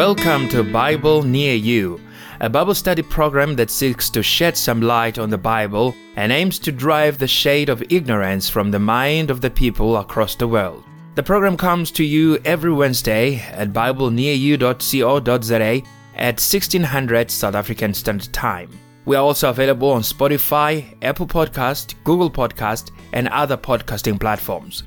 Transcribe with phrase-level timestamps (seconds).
[0.00, 2.00] Welcome to Bible Near You,
[2.40, 6.58] a Bible study program that seeks to shed some light on the Bible and aims
[6.60, 10.84] to drive the shade of ignorance from the mind of the people across the world.
[11.16, 15.82] The program comes to you every Wednesday at biblenearyou.co.za
[16.14, 18.70] at 1600 South African Standard Time.
[19.04, 24.84] We are also available on Spotify, Apple Podcast, Google Podcast, and other podcasting platforms.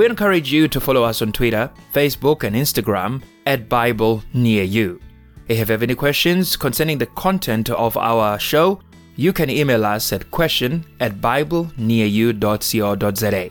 [0.00, 4.98] We encourage you to follow us on Twitter, Facebook, and Instagram at Bible Near You.
[5.46, 8.80] If you have any questions concerning the content of our show,
[9.16, 13.50] you can email us at question at biblenearyou.co.za.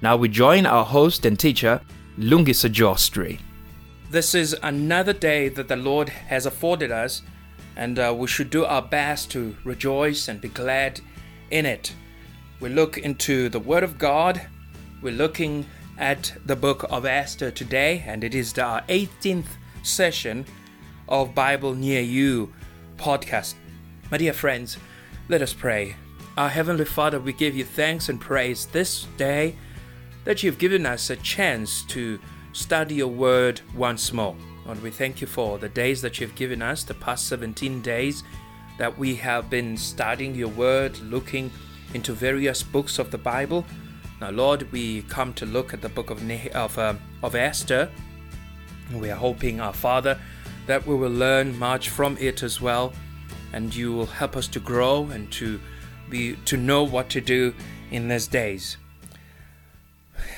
[0.00, 1.82] Now we join our host and teacher,
[2.18, 3.40] Lungisa Jostri.
[4.10, 7.20] This is another day that the Lord has afforded us,
[7.76, 11.02] and uh, we should do our best to rejoice and be glad
[11.50, 11.92] in it.
[12.58, 14.46] We look into the Word of God.
[15.04, 15.66] We're looking
[15.98, 20.46] at the book of Esther today, and it is our 18th session
[21.10, 22.54] of Bible Near You
[22.96, 23.52] podcast.
[24.10, 24.78] My dear friends,
[25.28, 25.96] let us pray.
[26.38, 29.56] Our Heavenly Father, we give you thanks and praise this day
[30.24, 32.18] that you've given us a chance to
[32.54, 34.34] study your word once more.
[34.64, 38.24] Lord, we thank you for the days that you've given us, the past 17 days
[38.78, 41.50] that we have been studying your word, looking
[41.92, 43.66] into various books of the Bible.
[44.20, 46.22] Now, Lord, we come to look at the book of
[46.54, 47.90] of, uh, of Esther.
[48.92, 50.18] We are hoping, our Father,
[50.66, 52.92] that we will learn much from it as well,
[53.52, 55.60] and you will help us to grow and to
[56.08, 57.54] be to know what to do
[57.90, 58.76] in these days.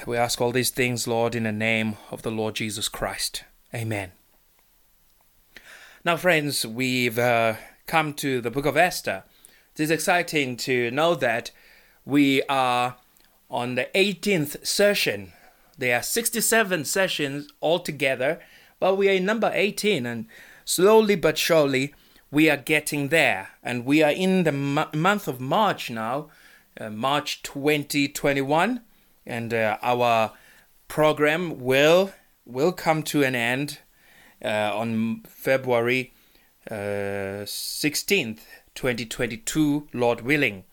[0.07, 3.45] We ask all these things, Lord, in the name of the Lord Jesus Christ.
[3.75, 4.13] Amen.
[6.05, 7.55] Now, friends, we've uh,
[7.87, 9.25] come to the book of Esther.
[9.75, 11.51] It is exciting to know that
[12.05, 12.97] we are
[13.51, 15.33] on the 18th session.
[15.79, 18.41] There are 67 sessions altogether,
[18.81, 20.27] but we are in number 18, and
[20.65, 21.95] slowly but surely
[22.31, 23.51] we are getting there.
[23.63, 26.29] And we are in the m- month of March now,
[26.81, 28.81] uh, March 2021,
[29.27, 30.33] and uh, our
[30.89, 32.13] program will
[32.45, 33.81] will come to an end
[34.45, 36.13] uh, on February
[36.71, 38.43] 16th, uh,
[38.75, 40.65] 2022, Lord willing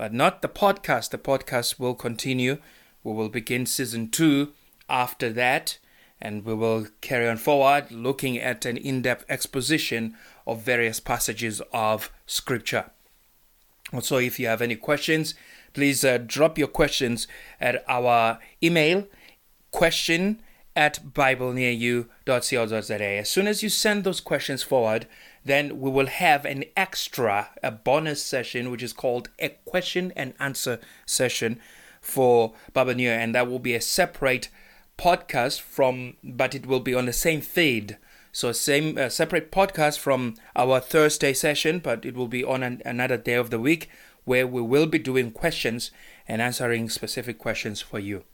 [0.00, 1.10] but not the podcast.
[1.10, 2.56] The podcast will continue.
[3.04, 4.54] We will begin season two
[4.88, 5.76] after that,
[6.22, 10.16] and we will carry on forward looking at an in depth exposition
[10.46, 12.86] of various passages of Scripture.
[13.92, 15.34] Also, if you have any questions,
[15.74, 17.28] please uh, drop your questions
[17.60, 19.06] at our email
[19.70, 20.40] question
[20.74, 23.04] at biblenearyou.co.za.
[23.04, 25.06] As soon as you send those questions forward,
[25.44, 30.34] then we will have an extra, a bonus session, which is called a question and
[30.38, 31.60] answer session
[32.00, 34.48] for Bible Near, and that will be a separate
[34.98, 37.96] podcast from, but it will be on the same feed.
[38.32, 42.82] So same uh, separate podcast from our Thursday session, but it will be on an,
[42.84, 43.88] another day of the week
[44.24, 45.90] where we will be doing questions
[46.28, 48.24] and answering specific questions for you.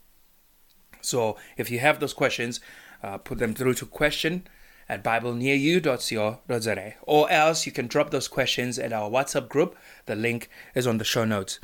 [1.01, 2.59] So if you have those questions,
[3.01, 4.47] uh, put them through to question
[4.89, 9.75] at biblenearyou.co.za or else you can drop those questions at our WhatsApp group.
[10.05, 11.59] The link is on the show notes.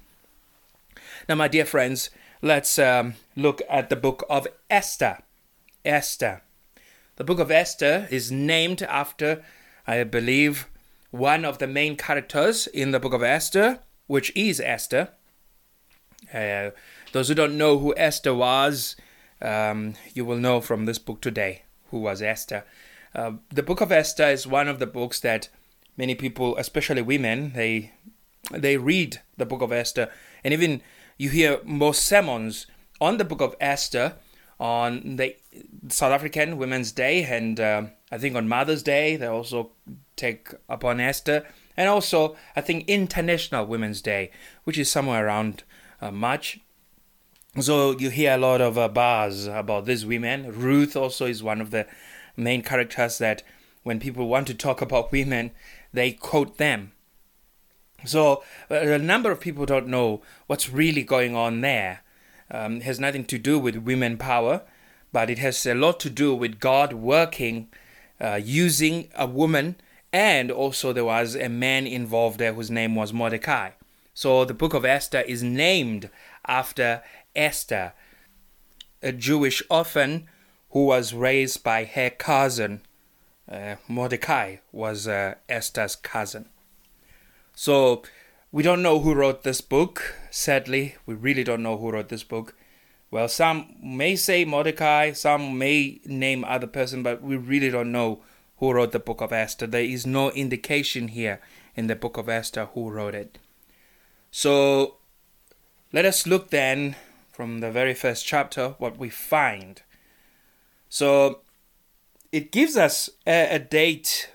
[1.27, 2.09] Now, my dear friends,
[2.41, 5.19] let's um, look at the book of Esther.
[5.85, 6.41] Esther.
[7.15, 9.43] The book of Esther is named after,
[9.85, 10.67] I believe,
[11.11, 15.09] one of the main characters in the book of Esther, which is Esther.
[16.33, 16.71] Uh,
[17.11, 18.95] those who don't know who Esther was,
[19.41, 22.63] um, you will know from this book today who was Esther.
[23.15, 25.49] Uh, the book of Esther is one of the books that
[25.97, 27.91] many people, especially women, they
[28.51, 30.09] they read the book of Esther,
[30.43, 30.81] and even
[31.17, 32.67] you hear most sermons
[32.99, 34.15] on the book of Esther
[34.59, 35.35] on the
[35.89, 39.71] South African Women's Day, and uh, I think on Mother's Day they also
[40.15, 41.45] take upon Esther,
[41.77, 44.31] and also I think International Women's Day,
[44.63, 45.63] which is somewhere around
[46.01, 46.59] uh, March.
[47.59, 50.51] So you hear a lot of uh, buzz about these women.
[50.51, 51.85] Ruth also is one of the
[52.35, 53.43] main characters that
[53.83, 55.51] when people want to talk about women,
[55.91, 56.93] they quote them.
[58.05, 62.01] So a number of people don't know what's really going on there.
[62.51, 64.61] Um, has nothing to do with women power,
[65.11, 67.69] but it has a lot to do with God working,
[68.19, 69.75] uh, using a woman,
[70.11, 73.71] and also there was a man involved there whose name was Mordecai.
[74.13, 76.09] So the book of Esther is named
[76.45, 77.01] after
[77.35, 77.93] Esther,
[79.01, 80.27] a Jewish orphan
[80.73, 82.81] who was raised by her cousin.
[83.49, 86.47] Uh, Mordecai was uh, Esther's cousin.
[87.55, 88.01] So
[88.51, 90.15] we don't know who wrote this book.
[90.31, 92.55] Sadly, we really don't know who wrote this book.
[93.11, 98.21] Well, some may say Mordecai, some may name other person, but we really don't know
[98.57, 99.67] who wrote the book of Esther.
[99.67, 101.39] There is no indication here
[101.75, 103.37] in the book of Esther who wrote it.
[104.31, 104.97] So
[105.91, 106.95] let us look then
[107.31, 109.83] from the very first chapter what we find.
[110.93, 111.39] So
[112.31, 114.29] it gives us a, a date.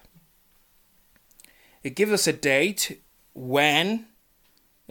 [1.84, 3.00] It gives us a date
[3.32, 4.06] when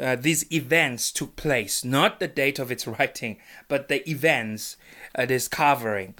[0.01, 4.77] uh, these events took place, not the date of its writing, but the events
[5.17, 6.15] it is covering.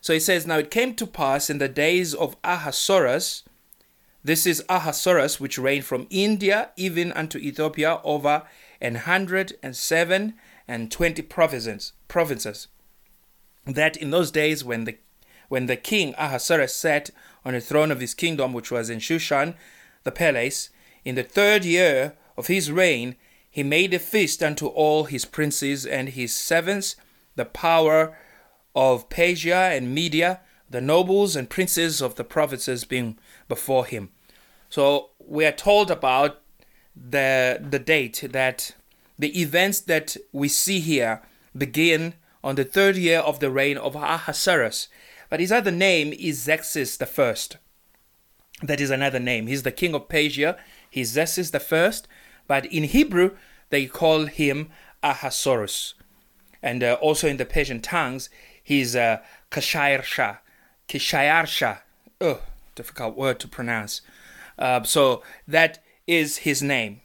[0.00, 3.44] So it says, Now it came to pass in the days of Ahasuerus,
[4.24, 8.42] this is Ahasuerus, which reigned from India even unto Ethiopia over
[8.80, 10.34] an hundred and seven
[10.66, 11.92] and twenty provinces.
[13.68, 14.96] That in those days when the
[15.48, 17.10] when the king Ahasuerus sat
[17.44, 19.54] on the throne of his kingdom, which was in Shushan,
[20.04, 20.70] the palace,
[21.04, 23.16] in the third year of his reign,
[23.50, 26.96] he made a feast unto all his princes and his servants,
[27.34, 28.16] the power
[28.74, 33.18] of Persia and Media, the nobles and princes of the provinces being
[33.48, 34.10] before him.
[34.68, 36.40] So we are told about
[36.94, 38.74] the the date that
[39.18, 41.22] the events that we see here
[41.56, 44.88] begin on the third year of the reign of Ahasuerus.
[45.30, 47.58] But his other name is Xerxes the First.
[48.62, 49.46] That is another name.
[49.46, 50.56] He's the king of Persia.
[50.90, 52.08] He's Xerxes the First,
[52.46, 53.36] but in Hebrew
[53.70, 54.70] they call him
[55.02, 55.94] Ahasuerus,
[56.62, 58.30] and uh, also in the Persian tongues
[58.62, 59.18] he's uh,
[59.50, 60.38] Kashayarsha.
[60.88, 61.78] Kishayarsha.
[62.20, 62.40] Oh,
[62.74, 64.00] difficult word to pronounce.
[64.58, 67.00] Uh, so that is his name.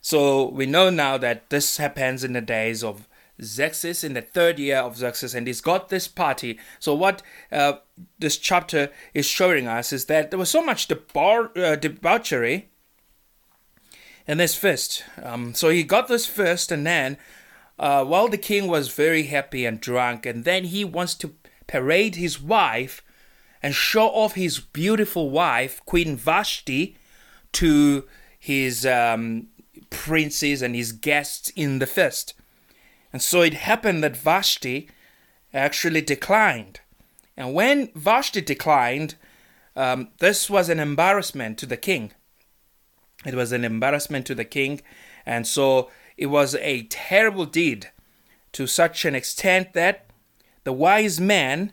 [0.00, 3.08] So we know now that this happens in the days of
[3.44, 6.58] Xerxes in the third year of Xerxes, and he's got this party.
[6.78, 7.74] So what uh,
[8.18, 12.70] this chapter is showing us is that there was so much debar- uh, debauchery
[14.26, 15.04] in this feast.
[15.22, 17.16] Um, so he got this feast, and then
[17.78, 21.34] uh, while the king was very happy and drunk, and then he wants to
[21.66, 23.02] parade his wife
[23.62, 26.96] and show off his beautiful wife, Queen Vashti,
[27.52, 28.04] to
[28.38, 29.48] his um,
[29.90, 32.34] princes and his guests in the feast.
[33.12, 34.88] And so it happened that Vashti
[35.52, 36.80] actually declined.
[37.36, 39.16] And when Vashti declined,
[39.76, 42.12] um, this was an embarrassment to the king.
[43.24, 44.80] It was an embarrassment to the king.
[45.26, 47.90] And so it was a terrible deed
[48.52, 50.06] to such an extent that
[50.64, 51.72] the wise men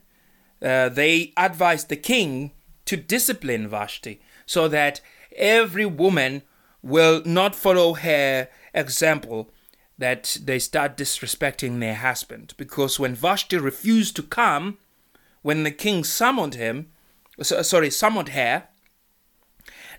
[0.62, 2.52] uh, they advised the king
[2.86, 5.00] to discipline Vashti so that
[5.36, 6.42] every woman
[6.82, 9.52] will not follow her example
[10.00, 12.54] that they start disrespecting their husband.
[12.58, 14.78] Because when Vashti refused to come,
[15.42, 16.90] when the king summoned him,
[17.42, 18.64] sorry, summoned her,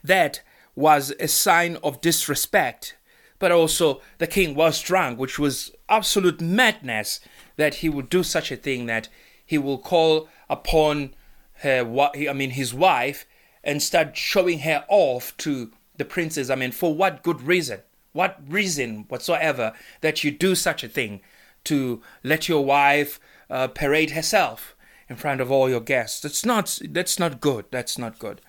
[0.02, 0.42] that
[0.74, 2.96] was a sign of disrespect.
[3.38, 7.20] But also, the king was drunk, which was absolute madness
[7.56, 9.08] that he would do such a thing that
[9.44, 11.14] he will call upon
[11.56, 11.80] her,
[12.14, 13.26] I mean, his wife,
[13.62, 16.48] and start showing her off to the princess.
[16.48, 17.80] I mean, for what good reason?
[18.12, 21.20] What reason whatsoever that you do such a thing
[21.64, 24.74] to let your wife uh, parade herself
[25.08, 26.20] in front of all your guests?
[26.20, 26.80] That's not.
[26.88, 27.66] That's not good.
[27.70, 28.40] That's not good.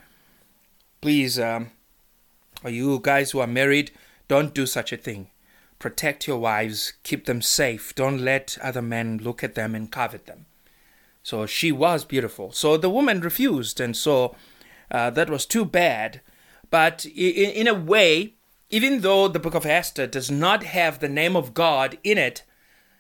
[1.02, 1.72] Please, um,
[2.66, 3.92] you guys who are married,
[4.28, 5.28] don't do such a thing.
[5.80, 6.94] Protect your wives.
[7.04, 7.96] Keep them safe.
[7.96, 10.46] Don't let other men look at them and covet them.
[11.24, 12.52] So she was beautiful.
[12.52, 14.36] So the woman refused, and so
[14.90, 16.22] uh, that was too bad.
[16.70, 18.36] But in, in a way,
[18.72, 22.44] even though the book of Esther does not have the name of God in it,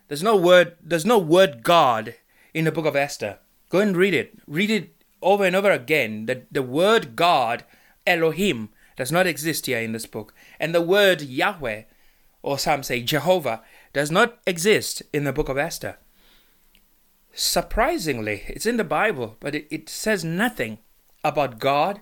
[0.07, 2.15] there's no word there's no word God
[2.53, 3.39] in the book of Esther.
[3.69, 4.37] Go and read it.
[4.45, 6.25] Read it over and over again.
[6.25, 7.63] The, the word God,
[8.05, 10.33] Elohim, does not exist here in this book.
[10.59, 11.83] And the word Yahweh,
[12.43, 13.63] or some say Jehovah,
[13.93, 15.97] does not exist in the book of Esther.
[17.33, 20.79] Surprisingly, it's in the Bible, but it, it says nothing
[21.23, 22.01] about God.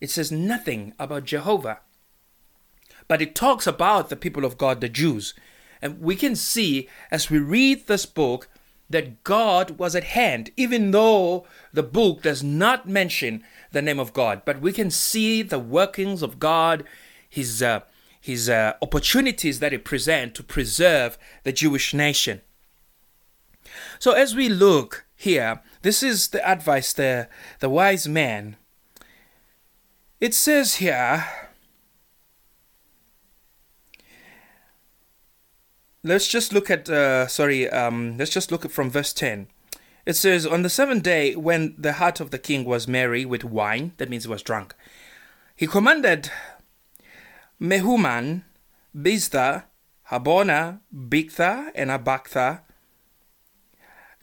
[0.00, 1.80] It says nothing about Jehovah.
[3.08, 5.34] But it talks about the people of God, the Jews.
[5.80, 8.48] And we can see as we read this book
[8.88, 13.42] that God was at hand, even though the book does not mention
[13.72, 14.42] the name of God.
[14.44, 16.84] But we can see the workings of God,
[17.28, 17.80] His, uh,
[18.20, 22.42] his uh, opportunities that He present to preserve the Jewish nation.
[23.98, 27.28] So as we look here, this is the advice the,
[27.60, 28.56] the wise man.
[30.20, 31.26] It says here,
[36.02, 39.46] let's just look at, uh, sorry, um, let's just look at from verse 10.
[40.04, 43.44] It says, On the seventh day, when the heart of the king was merry with
[43.44, 44.74] wine, that means he was drunk,
[45.54, 46.30] he commanded
[47.60, 48.42] Mehuman,
[48.96, 49.64] Biztha,
[50.10, 52.60] Harbona, Bigtha, and Abagtha,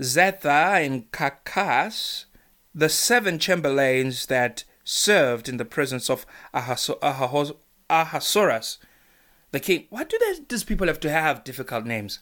[0.01, 2.25] Zethar and Carcas
[2.73, 7.03] the seven chamberlains that served in the presence of Ahasuerus,
[9.51, 9.85] the king.
[9.89, 12.19] Why do they, these people have to have difficult names?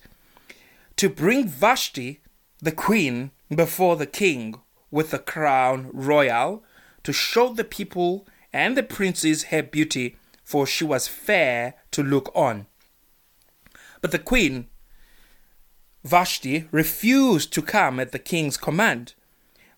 [0.97, 2.21] To bring Vashti,
[2.59, 4.55] the queen, before the king
[4.89, 6.63] with the crown royal,
[7.03, 12.31] to show the people and the princes her beauty, for she was fair to look
[12.35, 12.65] on.
[14.01, 14.67] But the queen,
[16.03, 19.13] Vashti, refused to come at the king's command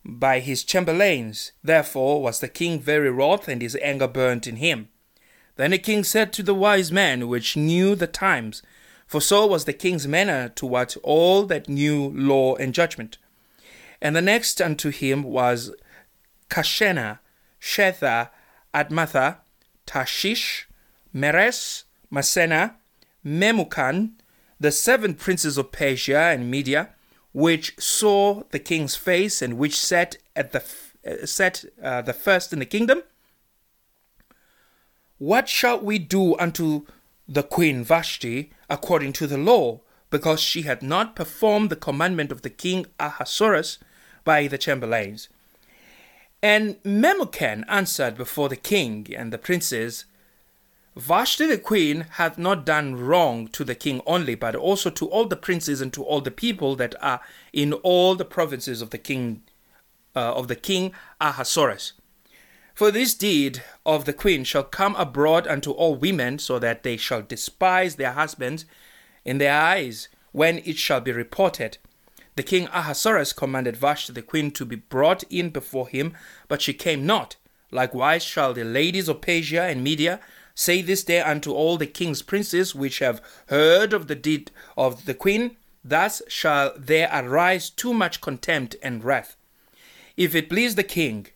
[0.06, 1.52] by his chamberlains.
[1.64, 4.90] Therefore was the king very wroth, and his anger burnt in him.
[5.60, 8.64] Then the king said to the wise men which knew the times,
[9.06, 13.18] for so was the king's manner toward all that knew law and judgment.
[14.02, 15.76] And the next unto him was
[16.50, 17.20] Carshena,
[17.60, 18.30] Shethar,
[18.74, 19.40] Admatha,
[19.86, 20.70] Tarshish,
[21.14, 22.78] Meres, Marsena,
[23.26, 24.12] Memucan,
[24.62, 26.92] the seven princes of Persia and Media,
[27.34, 30.64] which saw the king's face and which sat at the
[31.06, 33.04] uh, sat uh, the first in the kingdom.
[35.20, 36.86] What shall we do unto
[37.28, 42.42] the queen Vashti according to the law, because she had not performed the commandment of
[42.42, 43.80] the king Ahasuerus
[44.24, 45.28] by the chamberlains?
[46.42, 50.06] And Memucan answered before the king and the princes,
[50.96, 55.26] Vashti the queen hath not done wrong to the king only, but also to all
[55.26, 57.20] the princes and to all the people that are
[57.52, 59.44] in all the provinces of the king
[60.16, 61.92] uh, of the king Ahasuerus.
[62.80, 66.96] For this deed of the queen shall come abroad unto all women, so that they
[66.96, 68.64] shall despise their husbands
[69.26, 71.78] in their eyes when it shall be reported.
[72.38, 76.14] The king Ahasuerus commanded Vashti the queen to be brought in before him,
[76.48, 77.36] but she came not.
[77.70, 80.22] Likewise shall the ladies of Persia and Media
[80.56, 85.04] say this day unto all the king's princes which have heard of the deed of
[85.04, 89.36] the queen, thus shall there arise too much contempt and wrath.
[90.16, 91.28] If it please the king,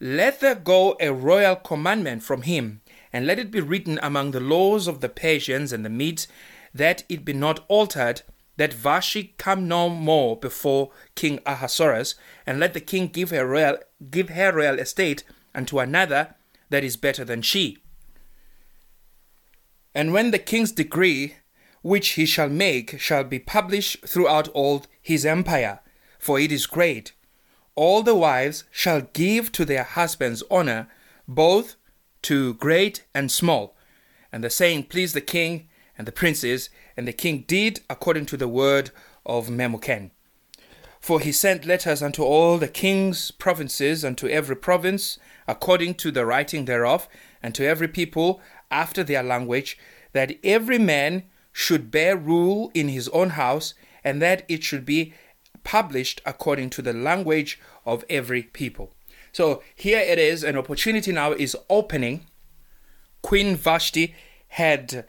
[0.00, 2.80] let there go a royal commandment from him,
[3.12, 6.28] and let it be written among the laws of the Persians and the Medes,
[6.72, 8.22] that it be not altered,
[8.56, 12.14] that Vashti come no more before King Ahasuerus,
[12.46, 13.78] and let the king give her royal
[14.10, 15.24] give her royal estate
[15.54, 16.34] unto another
[16.70, 17.78] that is better than she.
[19.94, 21.36] And when the king's decree,
[21.82, 25.80] which he shall make, shall be published throughout all his empire,
[26.18, 27.12] for it is great,
[27.78, 30.88] all the wives shall give to their husbands honor,
[31.28, 31.76] both
[32.22, 33.76] to great and small.
[34.32, 38.36] And the saying pleased the king and the princes, and the king did according to
[38.36, 38.90] the word
[39.24, 40.10] of Memucan.
[41.00, 45.16] For he sent letters unto all the king's provinces, unto every province,
[45.46, 47.08] according to the writing thereof,
[47.40, 48.40] and to every people
[48.72, 49.78] after their language,
[50.12, 55.14] that every man should bear rule in his own house, and that it should be
[55.64, 58.92] published according to the language of every people.
[59.32, 62.26] So here it is, an opportunity now is opening.
[63.22, 64.14] Queen Vashti
[64.48, 65.04] had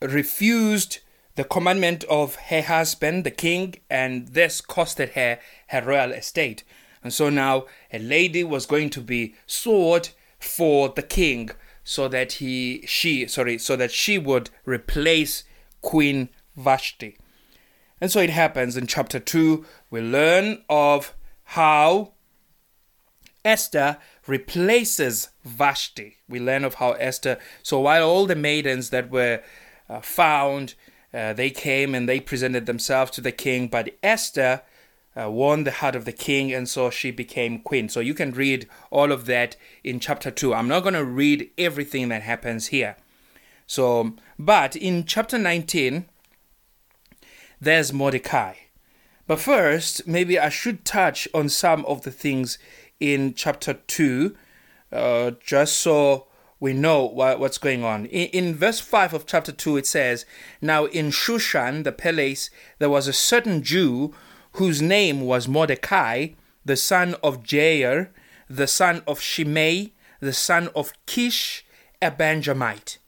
[0.00, 0.98] refused
[1.36, 5.38] the commandment of her husband, the king, and this costed her
[5.68, 6.64] her royal estate.
[7.02, 11.50] And so now a lady was going to be sought for the king
[11.84, 15.44] so that he she sorry so that she would replace
[15.82, 17.16] Queen Vashti.
[18.00, 22.12] And so it happens in chapter 2 we learn of how
[23.44, 26.16] Esther replaces Vashti.
[26.28, 29.42] We learn of how Esther so while all the maidens that were
[29.88, 30.74] uh, found
[31.16, 34.60] uh, they came and they presented themselves to the king, but Esther
[35.18, 37.88] uh, won the heart of the king, and so she became queen.
[37.88, 40.52] So you can read all of that in chapter 2.
[40.52, 42.96] I'm not going to read everything that happens here.
[43.66, 46.04] So, but in chapter 19,
[47.60, 48.54] there's Mordecai.
[49.26, 52.58] But first, maybe I should touch on some of the things
[53.00, 54.36] in chapter 2,
[54.92, 56.28] uh, just so
[56.60, 58.06] we know what, what's going on.
[58.06, 60.24] In, in verse 5 of chapter 2, it says,
[60.60, 64.14] Now in Shushan, the palace, there was a certain Jew
[64.52, 66.28] whose name was Mordecai,
[66.64, 68.08] the son of Jair,
[68.48, 71.66] the son of Shimei, the son of Kish,
[72.00, 72.98] a Benjamite,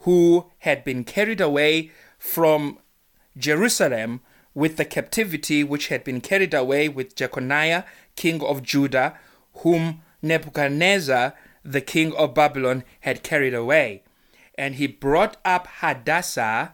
[0.00, 2.78] who had been carried away from
[3.36, 4.20] Jerusalem
[4.54, 7.84] with the captivity which had been carried away with Jeconiah,
[8.16, 9.18] king of Judah,
[9.56, 11.34] whom Nebuchadnezzar
[11.64, 14.02] the king of Babylon had carried away.
[14.56, 16.72] And he brought up Hadassah,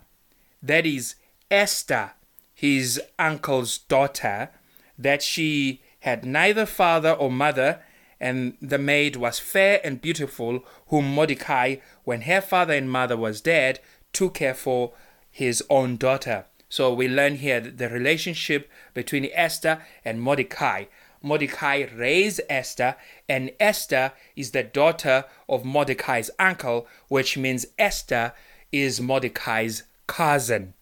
[0.63, 1.15] that is
[1.51, 2.13] Esther,
[2.55, 4.51] his uncle's daughter,
[4.99, 7.81] that she had neither father or mother,
[8.21, 13.41] and the maid was fair and beautiful, whom Mordecai, when her father and mother was
[13.41, 13.79] dead,
[14.13, 14.93] took care for
[15.39, 16.45] his own daughter.
[16.69, 20.87] So we learn here the relationship between Esther and Mordecai.
[21.23, 22.97] Mordecai raised Esther,
[23.29, 28.33] and Esther is the daughter of Mordecai's uncle, which means Esther
[28.73, 30.75] is Mordecai's cousin.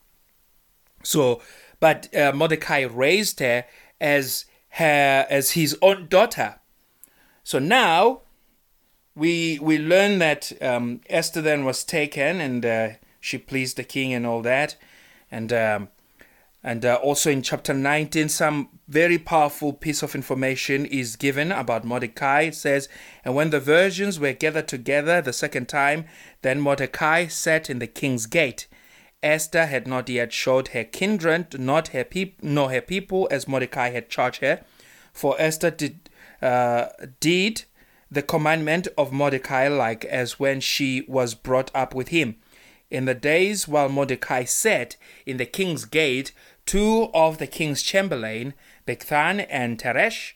[1.02, 1.42] So,
[1.78, 3.66] but uh, Mordecai raised her
[4.00, 6.60] as her as his own daughter.
[7.44, 8.22] So now
[9.14, 12.88] we we learn that um, Esther then was taken and uh,
[13.26, 14.76] she pleased the king and all that,
[15.30, 15.88] and um,
[16.62, 21.84] and uh, also in chapter 19, some very powerful piece of information is given about
[21.84, 22.42] Mordecai.
[22.42, 22.88] It says,
[23.24, 26.06] And when the virgins were gathered together the second time,
[26.42, 28.66] then Mordecai sat in the king's gate.
[29.22, 33.90] Esther had not yet showed her kindred, not her peop- nor her people, as Mordecai
[33.90, 34.64] had charged her.
[35.12, 36.10] For Esther did,
[36.42, 36.86] uh,
[37.20, 37.62] did
[38.10, 42.36] the commandment of Mordecai like as when she was brought up with him.
[42.90, 46.32] In the days while Mordecai sat in the king's gate,
[46.64, 48.54] two of the king's chamberlain,
[48.86, 50.34] Bigthan and Teresh,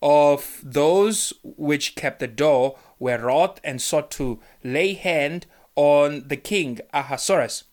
[0.00, 6.36] of those which kept the door, were wroth and sought to lay hand on the
[6.36, 7.64] king Ahasuerus.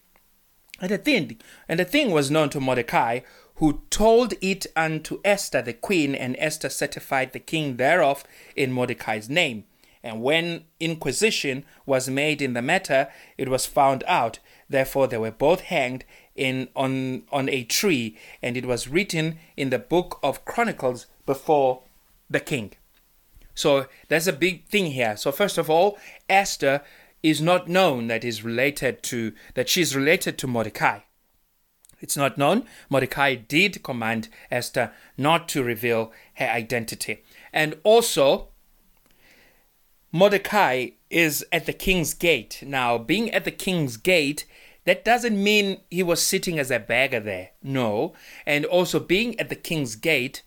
[0.82, 1.38] And the thing,
[1.68, 3.20] and the thing was known to Mordecai,
[3.56, 8.24] who told it unto Esther the queen, and Esther certified the king thereof
[8.56, 9.66] in Mordecai's name.
[10.04, 14.40] And when inquisition was made in the matter, it was found out.
[14.70, 19.70] Therefore they were both hanged in on on a tree, and it was written in
[19.72, 21.84] the book of Chronicles before
[22.30, 22.72] the king.
[23.54, 25.18] So there's a big thing here.
[25.18, 25.98] So first of all,
[26.30, 26.82] Esther
[27.22, 31.00] is not known that is related to that she's related to Mordecai.
[32.00, 32.64] It's not known.
[32.90, 37.24] Mordecai did command Esther not to reveal her identity.
[37.52, 38.50] And also,
[40.12, 42.64] Mordecai is at the king's gate.
[42.66, 44.46] Now, being at the king's gate
[44.86, 47.52] that doesn't mean he was sitting as a beggar there.
[47.62, 48.14] No.
[48.46, 50.42] And also being at the king's gate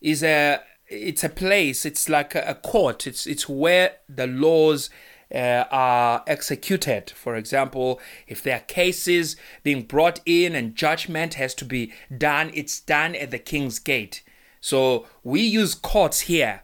[0.00, 3.06] is a it's a place, it's like a, court.
[3.06, 4.90] It's it's where the laws
[5.34, 7.10] uh, are executed.
[7.10, 12.52] For example, if there are cases being brought in and judgment has to be done,
[12.54, 14.22] it's done at the king's gate.
[14.60, 16.62] So we use courts here,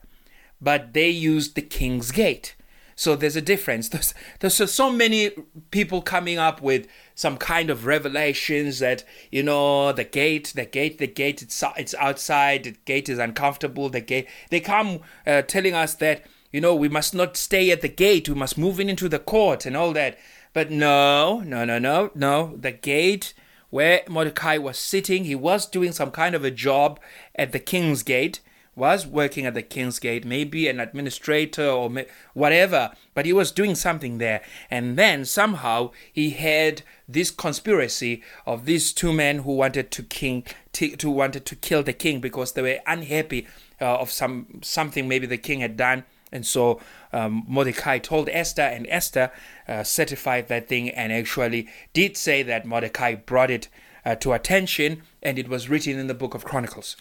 [0.66, 2.56] but they used the king's gate.
[2.96, 3.88] So there's a difference.
[3.90, 5.30] There's, there's so many
[5.70, 10.98] people coming up with some kind of revelations that you know the gate, the gate,
[10.98, 11.40] the gate.
[11.40, 12.64] It's it's outside.
[12.64, 13.90] The gate is uncomfortable.
[13.90, 14.26] The gate.
[14.50, 18.28] They come uh, telling us that you know we must not stay at the gate.
[18.28, 20.18] We must move in into the court and all that.
[20.52, 22.56] But no, no, no, no, no.
[22.56, 23.34] The gate
[23.70, 26.98] where Mordecai was sitting, he was doing some kind of a job
[27.36, 28.40] at the king's gate
[28.76, 31.90] was working at the King's Gate, maybe an administrator or
[32.34, 34.42] whatever, but he was doing something there.
[34.70, 40.44] And then somehow he had this conspiracy of these two men who wanted to king
[40.72, 43.48] to wanted to kill the king because they were unhappy
[43.80, 46.04] uh, of some something maybe the king had done.
[46.30, 46.80] And so
[47.12, 49.30] um, Mordecai told Esther, and Esther
[49.66, 53.68] uh, certified that thing and actually did say that Mordecai brought it
[54.04, 56.96] uh, to attention, and it was written in the book of Chronicles.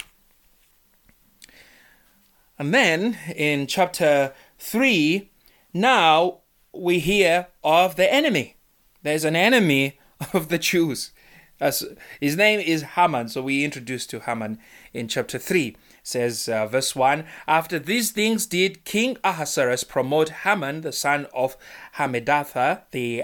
[2.57, 5.29] And then in chapter 3,
[5.73, 6.39] now
[6.73, 8.55] we hear of the enemy.
[9.03, 9.99] There's an enemy
[10.33, 11.11] of the Jews.
[11.59, 11.85] As
[12.19, 14.59] his name is Haman, so we introduced to Haman
[14.93, 15.75] in chapter 3.
[16.03, 21.55] says uh, verse 1 After these things did King Ahasuerus promote Haman, the son of
[21.97, 23.23] Hammedatha, the,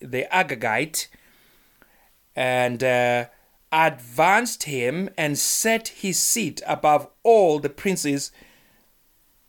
[0.00, 1.08] the Agagite,
[2.36, 3.26] and uh,
[3.72, 8.30] advanced him and set his seat above all the princes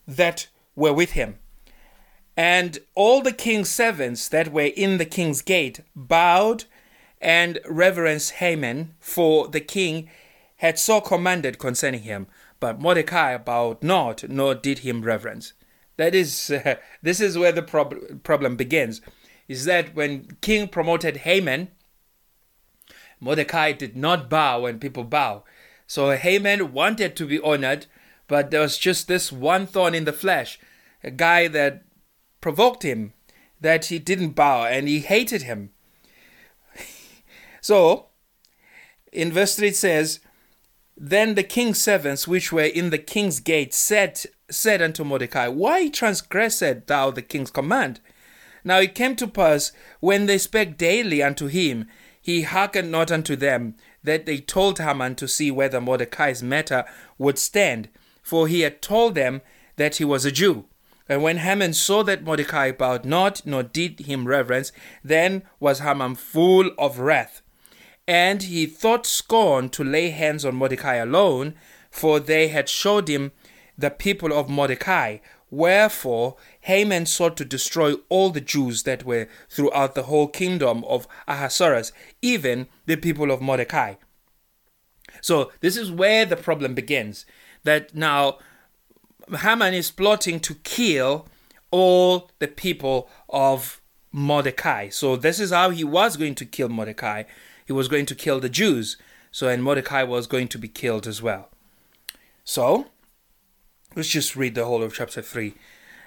[0.07, 1.37] that were with him.
[2.35, 6.65] And all the king's servants that were in the king's gate bowed
[7.19, 10.07] and reverenced Haman, for the king
[10.57, 12.27] had so commanded concerning him.
[12.59, 15.53] But Mordecai bowed not, nor did him reverence.
[15.97, 19.01] That is, uh, this is where the prob- problem begins.
[19.47, 21.69] Is that when king promoted Haman,
[23.19, 25.43] Mordecai did not bow when people bow.
[25.87, 27.87] So Haman wanted to be honored,
[28.27, 30.59] but there was just this one thorn in the flesh,
[31.03, 31.83] a guy that
[32.41, 33.13] provoked him,
[33.59, 35.71] that he didn't bow, and he hated him.
[37.61, 38.07] so,
[39.11, 40.19] in verse 3 it says,
[40.95, 45.89] Then the king's servants which were in the king's gate said, said unto Mordecai, Why
[45.89, 47.99] transgressed thou the king's command?
[48.63, 51.87] Now it came to pass, when they spake daily unto him,
[52.21, 56.83] he hearkened not unto them, that they told Haman to see whether Mordecai's matter
[57.17, 57.89] would stand
[58.27, 59.41] for he had told them
[59.77, 60.65] that he was a Jew.
[61.07, 66.15] And when Haman saw that Mordecai bowed not, nor did him reverence, then was Haman
[66.15, 67.41] full of wrath.
[68.05, 71.55] And he thought scorn to lay hands on Mordecai alone,
[71.89, 73.31] for they had showed him
[73.77, 75.19] the people of Mordecai.
[75.49, 81.07] Wherefore Haman sought to destroy all the Jews that were throughout the whole kingdom of
[81.29, 83.93] Ahasuerus, even the people of Mordecai.
[85.21, 87.25] So this is where the problem begins.
[87.67, 88.39] That now
[89.29, 91.27] Haman is plotting to kill
[91.69, 93.81] all the people of
[94.13, 94.87] Mordecai.
[94.87, 97.23] So this is how he was going to kill Mordecai.
[97.65, 98.95] He was going to kill the Jews.
[99.31, 101.49] So and Mordecai was going to be killed as well.
[102.45, 102.87] So
[103.97, 105.53] let's just read the whole of chapter 3.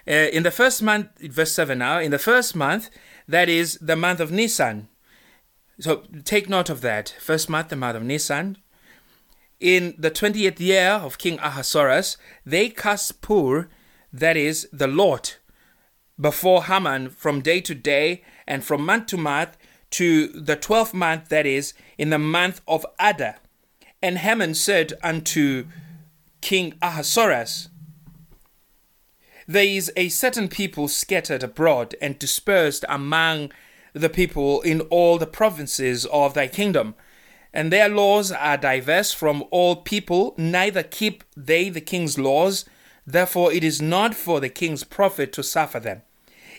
[0.09, 2.88] Uh, in the first month, verse 7 now, in the first month,
[3.29, 4.88] that is the month of Nisan.
[5.79, 7.14] So take note of that.
[7.20, 8.57] First month, the month of Nisan.
[9.61, 13.68] In the 20th year of King Ahasuerus, they cast Pur,
[14.11, 15.33] that is the Lord,
[16.18, 19.59] before Haman from day to day and from month to month
[19.90, 23.37] to the twelfth month, that is, in the month of Adar.
[24.01, 25.66] And Haman said unto
[26.40, 27.68] King Ahasuerus,
[29.46, 33.53] There is a certain people scattered abroad and dispersed among
[33.92, 36.94] the people in all the provinces of thy kingdom,
[37.52, 42.64] and their laws are diverse from all people, neither keep they the king's laws.
[43.06, 46.02] Therefore, it is not for the king's profit to suffer them.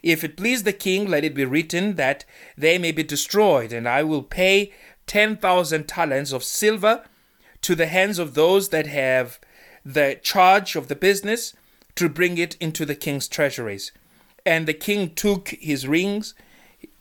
[0.04, 2.26] If it please the king, let it be written that
[2.58, 4.74] they may be destroyed, and I will pay
[5.06, 7.04] ten thousand talents of silver
[7.62, 9.40] to the hands of those that have
[9.86, 11.54] the charge of the business
[11.96, 13.92] to bring it into the king's treasuries.
[14.46, 16.34] And the king took his rings,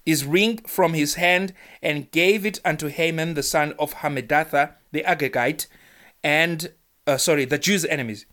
[0.04, 5.02] his ring from his hand, and gave it unto Haman the son of Hammedatha the
[5.02, 5.66] Agagite,
[6.22, 6.72] and
[7.06, 8.26] uh, sorry, the Jews' enemies.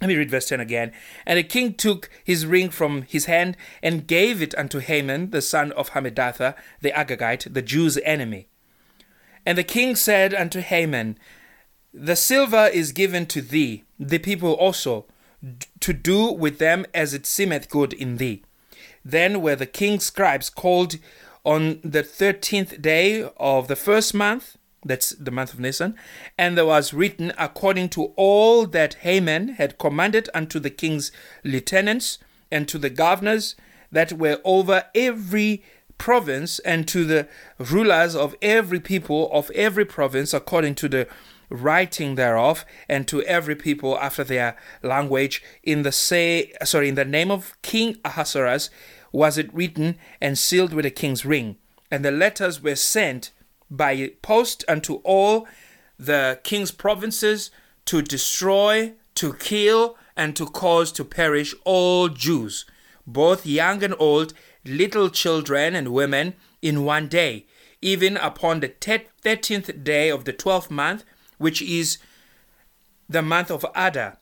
[0.00, 0.92] Let me read verse 10 again.
[1.24, 5.42] And the king took his ring from his hand and gave it unto Haman, the
[5.42, 8.48] son of Hammedatha, the Agagite, the Jews' enemy.
[9.46, 11.18] And the king said unto Haman,
[11.92, 15.06] The silver is given to thee, the people also,
[15.80, 18.42] to do with them as it seemeth good in thee.
[19.04, 20.96] Then were the king's scribes called
[21.44, 25.94] on the thirteenth day of the first month, that's the month of Nisan,
[26.38, 31.12] and there was written according to all that Haman had commanded unto the king's
[31.42, 32.18] lieutenants
[32.50, 33.56] and to the governors
[33.92, 35.62] that were over every
[35.98, 41.06] province and to the rulers of every people of every province according to the
[41.62, 47.04] writing thereof and to every people after their language in the say sorry in the
[47.04, 48.70] name of king ahasuerus
[49.14, 51.56] was it written and sealed with a king's ring.
[51.88, 53.30] And the letters were sent
[53.70, 55.46] by post unto all
[55.96, 57.52] the king's provinces
[57.84, 62.66] to destroy, to kill, and to cause to perish all Jews,
[63.06, 67.46] both young and old, little children and women, in one day,
[67.80, 68.68] even upon the
[69.22, 71.04] thirteenth day of the twelfth month,
[71.38, 71.98] which is
[73.08, 74.18] the month of Adar,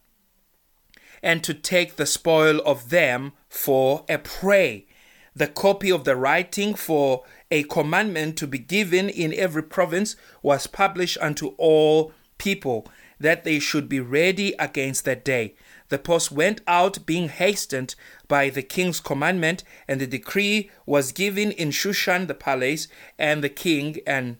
[1.22, 4.86] and to take the spoil of them for a prey.
[5.34, 10.66] The copy of the writing for a commandment to be given in every province was
[10.66, 12.86] published unto all people,
[13.18, 15.54] that they should be ready against that day.
[15.88, 17.94] The post went out, being hastened
[18.26, 23.48] by the king's commandment, and the decree was given in Shushan the palace, and the
[23.48, 24.38] king and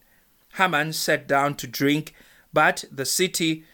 [0.55, 2.13] Haman sat down to drink,
[2.53, 3.65] but the city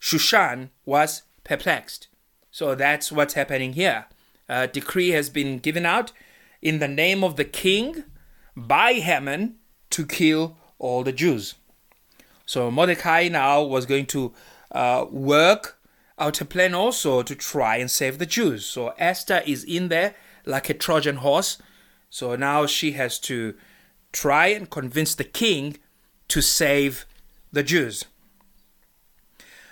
[0.00, 2.08] Shushan was perplexed.
[2.50, 4.06] So that's what's happening here.
[4.48, 6.12] A decree has been given out
[6.62, 8.04] in the name of the king
[8.56, 9.56] by Haman
[9.90, 11.54] to kill all the Jews.
[12.46, 14.32] So Mordecai now was going to
[14.70, 15.78] uh, work
[16.18, 18.64] out a plan also to try and save the Jews.
[18.64, 21.58] So Esther is in there like a Trojan horse.
[22.08, 23.54] So now she has to
[24.12, 25.78] try and convince the king
[26.28, 27.04] to save
[27.56, 28.04] the Jews.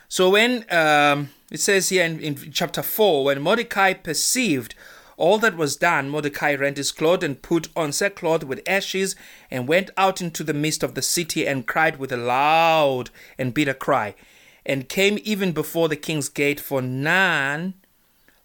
[0.08, 4.74] So when um, it says here in, in chapter 4, when Mordecai perceived
[5.16, 9.14] all that was done, Mordecai rent his clothes and put on sackcloth with ashes,
[9.50, 13.54] and went out into the midst of the city and cried with a loud and
[13.54, 14.14] bitter cry,
[14.66, 17.74] and came even before the king's gate, for none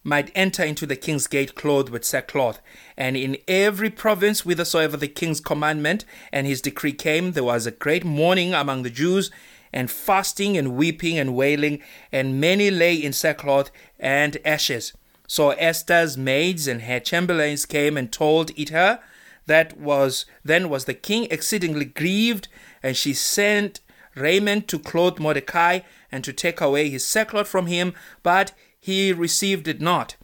[0.02, 2.60] might enter into the king's gate clothed with sackcloth.
[2.96, 7.70] And in every province whithersoever the king's commandment and his decree came, there was a
[7.70, 9.30] great mourning among the Jews,
[9.72, 14.92] and fasting and weeping and wailing, and many lay in sackcloth and ashes.
[15.26, 19.00] So Esther's maids and her chamberlains came and told it her.
[19.46, 22.48] That was then was the king exceedingly grieved,
[22.82, 23.80] and she sent
[24.16, 29.68] raiment to clothe Mordecai and to take away his sackcloth from him, but he received
[29.68, 30.16] it not.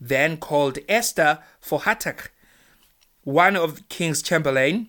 [0.00, 2.28] Then called Esther for Hatach,
[3.22, 4.88] one of the king's chamberlain,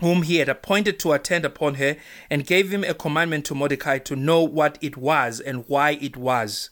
[0.00, 1.96] whom he had appointed to attend upon her,
[2.30, 6.16] and gave him a commandment to Mordecai to know what it was and why it
[6.16, 6.70] was.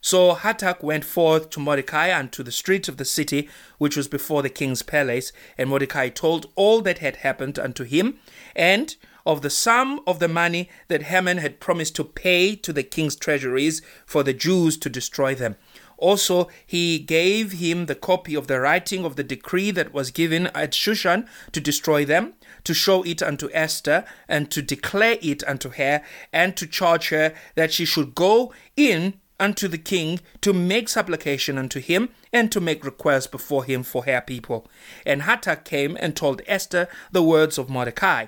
[0.00, 3.48] So Hatach went forth to Mordecai unto the street of the city,
[3.78, 8.18] which was before the king's palace, and Mordecai told all that had happened unto him,
[8.56, 12.82] and of the sum of the money that Haman had promised to pay to the
[12.82, 15.56] king's treasuries for the Jews to destroy them.
[16.02, 20.48] Also, he gave him the copy of the writing of the decree that was given
[20.48, 25.70] at Shushan to destroy them, to show it unto Esther, and to declare it unto
[25.70, 30.88] her, and to charge her that she should go in unto the king to make
[30.88, 34.66] supplication unto him, and to make request before him for her people.
[35.06, 38.26] And Hatach came and told Esther the words of Mordecai.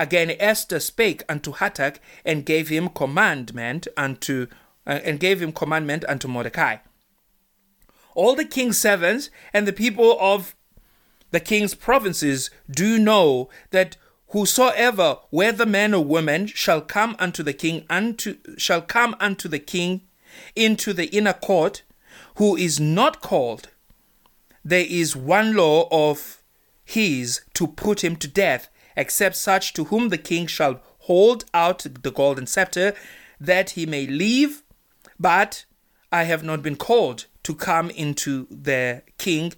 [0.00, 4.46] Again Esther spake unto Hatach, and gave him commandment unto
[4.86, 6.78] uh, and gave him commandment unto Mordecai.
[8.14, 10.56] All the king's servants and the people of
[11.32, 17.52] the king's provinces do know that whosoever, whether man or woman, shall come unto the
[17.52, 20.00] king unto shall come unto the king
[20.56, 21.82] into the inner court,
[22.36, 23.68] who is not called,
[24.64, 26.42] there is one law of
[26.82, 31.86] his to put him to death, except such to whom the king shall hold out
[32.02, 32.94] the golden scepter,
[33.40, 34.62] that he may live.
[35.18, 35.64] But
[36.12, 39.52] I have not been called to come into the king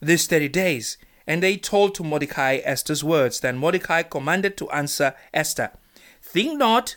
[0.00, 0.98] these thirty days.
[1.26, 3.40] And they told to Mordecai Esther's words.
[3.40, 5.70] Then Mordecai commanded to answer Esther,
[6.20, 6.96] Think not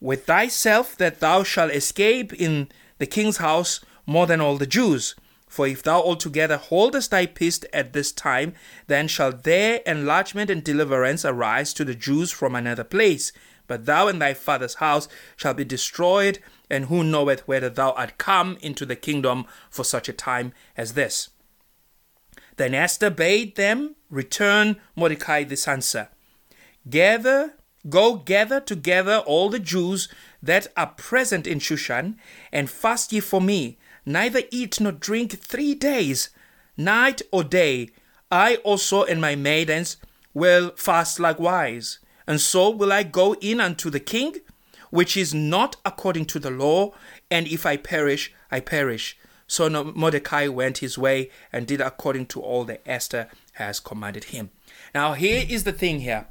[0.00, 5.14] with thyself that thou shalt escape in the king's house more than all the Jews.
[5.48, 8.54] For if thou altogether holdest thy peace at this time,
[8.86, 13.32] then shall their enlargement and deliverance arise to the Jews from another place.
[13.66, 16.38] But thou and thy father's house shall be destroyed,
[16.70, 20.92] and who knoweth whether thou art come into the kingdom for such a time as
[20.92, 21.30] this?
[22.56, 26.08] Then Esther bade them return Mordecai this answer
[26.88, 27.54] Gather,
[27.88, 30.08] go gather together all the Jews
[30.42, 32.16] that are present in Shushan,
[32.52, 36.30] and fast ye for me, neither eat nor drink three days,
[36.76, 37.90] night or day.
[38.30, 39.96] I also and my maidens
[40.34, 41.98] will fast likewise.
[42.26, 44.36] And so will I go in unto the king,
[44.90, 46.92] which is not according to the law,
[47.30, 49.16] and if I perish, I perish.
[49.46, 54.50] So Mordecai went his way and did according to all that Esther has commanded him.
[54.94, 56.26] Now, here is the thing here,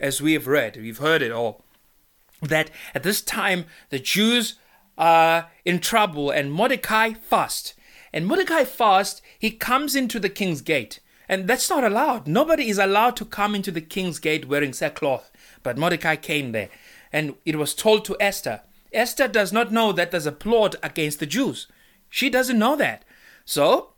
[0.00, 1.64] as we have read, we've heard it all,
[2.40, 4.54] that at this time the Jews
[4.96, 7.74] are in trouble and Mordecai fast.
[8.12, 11.00] And Mordecai fast, he comes into the king's gate.
[11.28, 12.26] And that's not allowed.
[12.26, 15.30] Nobody is allowed to come into the king's gate wearing sackcloth.
[15.62, 16.68] But Mordecai came there.
[17.12, 18.62] And it was told to Esther.
[18.92, 21.68] Esther does not know that there's a plot against the Jews.
[22.10, 23.04] She doesn't know that.
[23.44, 23.92] So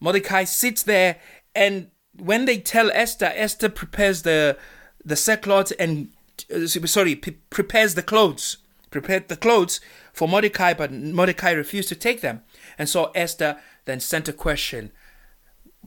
[0.00, 1.16] Mordecai sits there,
[1.54, 4.56] and when they tell Esther, Esther prepares the
[5.04, 6.08] the sackcloth and
[6.54, 8.58] uh, sorry prepares the clothes,
[8.90, 9.80] prepared the clothes
[10.12, 12.42] for Mordecai, but Mordecai refused to take them,
[12.78, 14.92] and so Esther then sent a question.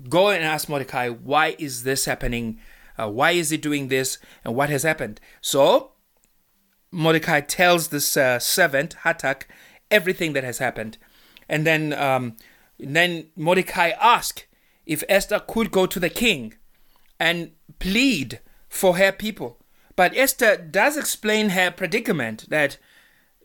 [0.09, 2.59] Go and ask Mordecai, why is this happening?
[2.97, 4.17] Uh, why is he doing this?
[4.43, 5.19] And what has happened?
[5.41, 5.91] So
[6.91, 9.43] Mordecai tells this uh, servant, Hatach,
[9.89, 10.97] everything that has happened.
[11.47, 12.37] And then, um,
[12.79, 14.45] then Mordecai asked
[14.85, 16.55] if Esther could go to the king
[17.19, 19.59] and plead for her people.
[19.95, 22.77] But Esther does explain her predicament that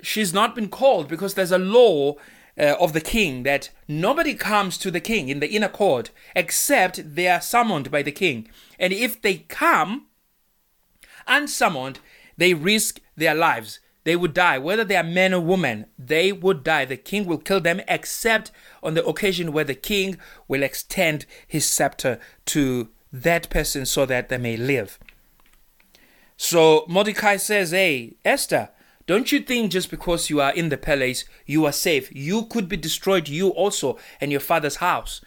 [0.03, 2.15] she's not been called because there's a law
[2.59, 7.15] uh, of the king that nobody comes to the king in the inner court except
[7.15, 8.49] they are summoned by the king.
[8.79, 10.07] And if they come
[11.27, 11.99] unsummoned,
[12.37, 14.57] they risk their lives they would die.
[14.57, 16.85] Whether they are men or women, they would die.
[16.85, 21.69] The king will kill them, except on the occasion where the king will extend his
[21.69, 25.01] scepter to that person so that they may live.
[26.37, 28.69] So Mordecai says, Hey, Esther,
[29.07, 32.15] don't you think just because you are in the palace, you are safe?
[32.15, 35.21] You could be destroyed, you also, and your father's house.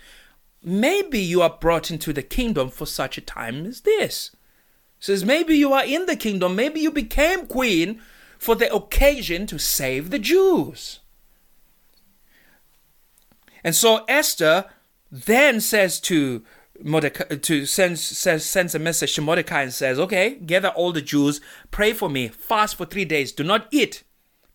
[0.62, 4.36] Maybe you are brought into the kingdom for such a time as this.
[5.00, 8.02] Says maybe you are in the kingdom, maybe you became queen
[8.38, 11.00] for the occasion to save the Jews.
[13.64, 14.66] And so Esther
[15.10, 16.44] then says to
[16.84, 21.42] Mordecai, to send, sends a message to Mordecai and says, "Okay, gather all the Jews,
[21.72, 24.04] pray for me, fast for three days, do not eat,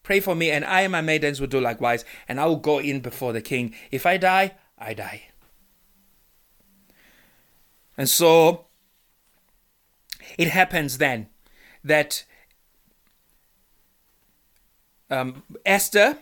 [0.02, 2.78] pray for me, and I and my maidens will do likewise, and I will go
[2.78, 3.74] in before the king.
[3.90, 5.22] If I die, I die."
[7.96, 8.66] And so
[10.38, 11.28] it happens then
[11.84, 12.24] that
[15.10, 16.18] um, Esther,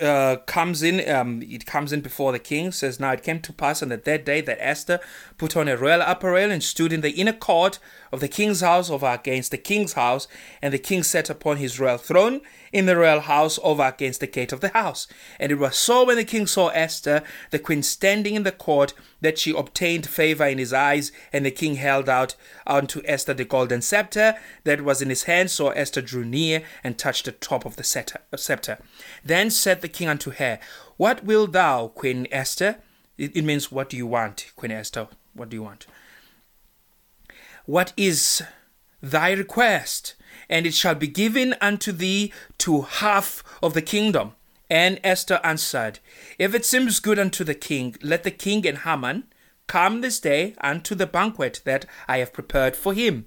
[0.00, 3.52] uh, comes in, um, it comes in before the king, says, Now it came to
[3.52, 5.00] pass on the third day that Esther
[5.38, 7.78] put on a royal apparel and stood in the inner court
[8.12, 10.28] of the king's house over against the king's house,
[10.60, 12.40] and the king sat upon his royal throne
[12.72, 15.06] in the royal house over against the gate of the house.
[15.38, 18.94] And it was so when the king saw Esther, the queen standing in the court,
[19.20, 22.34] that she obtained favor in his eyes, and the king held out
[22.66, 25.50] unto Esther the golden scepter that was in his hand.
[25.50, 28.78] So Esther drew near and touched the top of the scepter.
[29.24, 30.58] Then said the king unto her,
[30.96, 32.76] What wilt thou, Queen Esther?
[33.18, 35.08] It, it means, What do you want, Queen Esther?
[35.34, 35.86] What do you want?
[37.66, 38.42] What is
[39.02, 40.14] thy request?
[40.48, 44.32] And it shall be given unto thee to half of the kingdom.
[44.70, 45.98] And Esther answered,
[46.38, 49.24] If it seems good unto the king, let the king and Haman
[49.66, 53.26] come this day unto the banquet that I have prepared for him.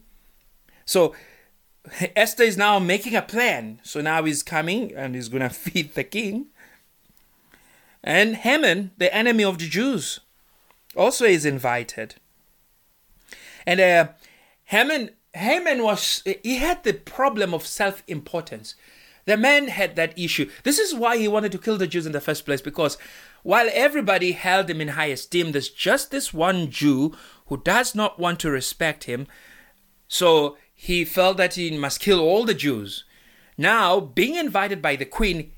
[0.86, 1.14] So
[2.16, 3.80] Esther is now making a plan.
[3.84, 6.48] So now he's coming and he's going to feed the king.
[8.04, 10.20] And Haman, the enemy of the Jews,
[10.96, 12.16] also is invited.
[13.66, 14.08] And uh,
[14.66, 18.76] Haman, Haman was, he had the problem of self importance.
[19.26, 20.50] The man had that issue.
[20.64, 22.98] This is why he wanted to kill the Jews in the first place, because
[23.42, 27.16] while everybody held him in high esteem, there's just this one Jew
[27.48, 29.28] who does not want to respect him.
[30.08, 33.06] So he felt that he must kill all the Jews.
[33.58, 35.52] Now, being invited by the queen,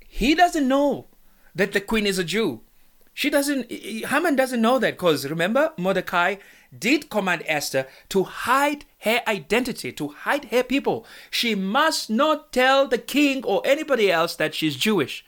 [0.00, 1.08] he doesn't know
[1.54, 2.62] that the queen is a Jew.
[3.14, 6.36] She doesn't, Haman doesn't know that because remember, Mordecai
[6.76, 11.06] did command Esther to hide her identity, to hide her people.
[11.30, 15.24] She must not tell the king or anybody else that she's Jewish.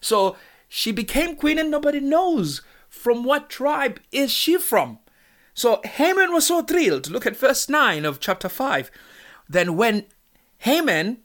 [0.00, 0.36] So
[0.68, 5.00] she became queen and nobody knows from what tribe is she from.
[5.54, 7.10] So Haman was so thrilled.
[7.10, 8.90] Look at verse 9 of chapter 5.
[9.48, 10.06] Then when
[10.58, 11.18] Haman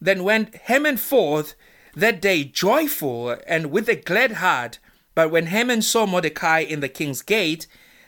[0.00, 1.54] then went Haman forth
[1.94, 4.78] that day joyful and with a glad heart.
[5.14, 7.66] But when Haman saw Mordecai in the king's gate,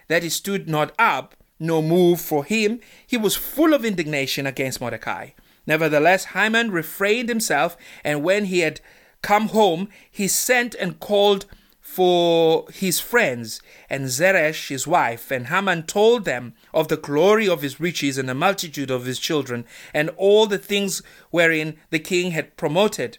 [0.08, 4.80] that he stood not up, nor moved for him, he was full of indignation against
[4.80, 5.30] Mordecai.
[5.66, 8.80] Nevertheless, Haman refrained himself, and when he had
[9.22, 11.46] come home, he sent and called
[11.80, 17.62] for his friends and Zeresh his wife, and Haman told them of the glory of
[17.62, 22.32] his riches and the multitude of his children, and all the things wherein the king
[22.32, 23.18] had promoted,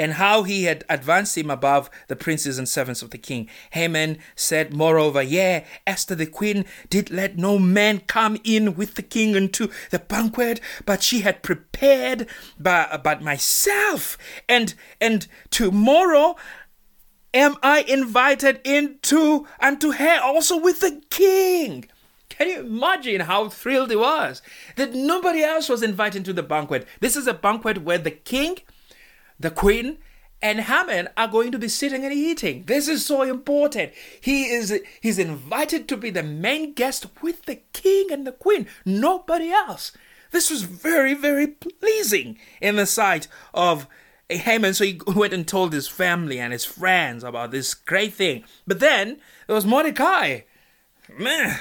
[0.00, 3.50] and how he had advanced him above the princes and servants of the king.
[3.72, 9.02] Haman said, moreover, Yea, Esther the queen did let no man come in with the
[9.02, 12.26] king unto the banquet, but she had prepared
[12.58, 14.16] but, but myself,
[14.48, 16.34] and and tomorrow
[17.34, 21.84] am I invited into unto her also with the king.
[22.30, 24.40] Can you imagine how thrilled he was
[24.76, 26.88] that nobody else was invited to the banquet?
[27.00, 28.56] This is a banquet where the king,
[29.40, 29.98] the queen,
[30.42, 32.64] and Haman are going to be sitting and eating.
[32.66, 33.92] This is so important.
[34.20, 38.66] He is he's invited to be the main guest with the king and the queen,
[38.84, 39.92] nobody else.
[40.30, 43.86] This was very, very pleasing in the sight of
[44.28, 48.44] Haman, so he went and told his family and his friends about this great thing.
[48.66, 50.40] But then there was Mordecai.
[51.18, 51.58] Man,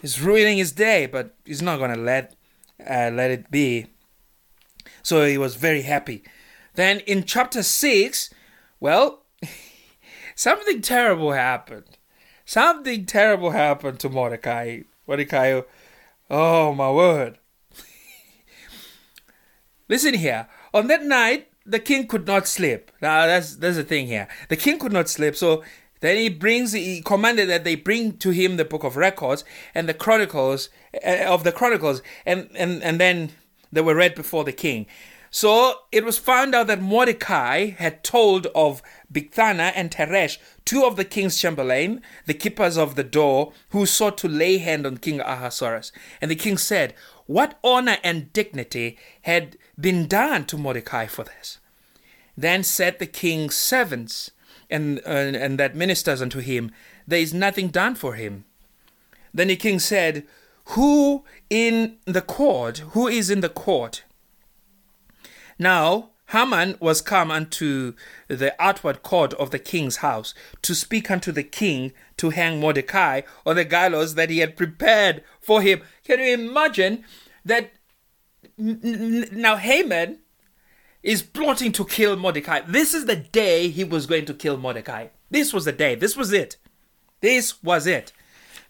[0.00, 2.34] he's ruining his day, but he's not gonna let
[2.78, 3.86] uh, let it be.
[5.02, 6.22] So he was very happy.
[6.74, 8.32] Then in chapter six,
[8.78, 9.22] well,
[10.34, 11.98] something terrible happened.
[12.44, 14.80] Something terrible happened to Mordecai.
[15.06, 15.60] Mordecai,
[16.30, 17.38] oh my word.
[19.88, 20.48] Listen here.
[20.72, 22.90] On that night, the king could not sleep.
[23.00, 24.28] Now that's that's the thing here.
[24.48, 25.62] The king could not sleep, so
[26.00, 29.88] then he brings he commanded that they bring to him the book of records and
[29.88, 30.70] the chronicles
[31.06, 33.30] uh, of the chronicles, and and and then
[33.72, 34.86] they were read before the king.
[35.30, 40.96] So it was found out that Mordecai had told of Bigthana and Teresh, two of
[40.96, 45.20] the king's chamberlain, the keepers of the door, who sought to lay hand on King
[45.20, 45.92] Ahasuerus.
[46.20, 46.94] And the king said,
[47.26, 51.58] What honor and dignity had been done to Mordecai for this?
[52.36, 54.32] Then said the king's servants
[54.68, 56.72] and, uh, and that ministers unto him,
[57.06, 58.46] There is nothing done for him.
[59.32, 60.26] Then the king said,
[60.66, 62.78] Who in the court?
[62.94, 64.02] Who is in the court?
[65.60, 67.92] Now Haman was come unto
[68.28, 70.32] the outward court of the king's house
[70.62, 75.22] to speak unto the king to hang Mordecai on the gallows that he had prepared
[75.40, 75.82] for him.
[76.02, 77.04] Can you imagine
[77.44, 77.72] that?
[78.56, 80.20] Now Haman
[81.02, 82.60] is plotting to kill Mordecai.
[82.66, 85.08] This is the day he was going to kill Mordecai.
[85.30, 85.94] This was the day.
[85.94, 86.56] This was it.
[87.20, 88.12] This was it.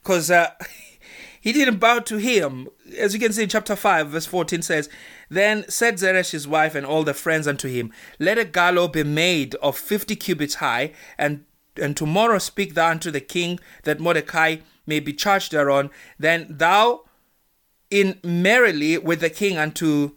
[0.02, 0.50] Because uh,
[1.40, 2.68] he didn't bow to him.
[2.98, 4.90] As you can see in chapter 5, verse 14 says,
[5.30, 9.04] Then said Zeresh his wife and all the friends unto him, Let a gallows be
[9.04, 11.44] made of fifty cubits high, and
[11.76, 15.90] and tomorrow speak thou unto the king that Mordecai may be charged thereon.
[16.18, 17.04] Then thou
[17.90, 20.12] in merrily with the king unto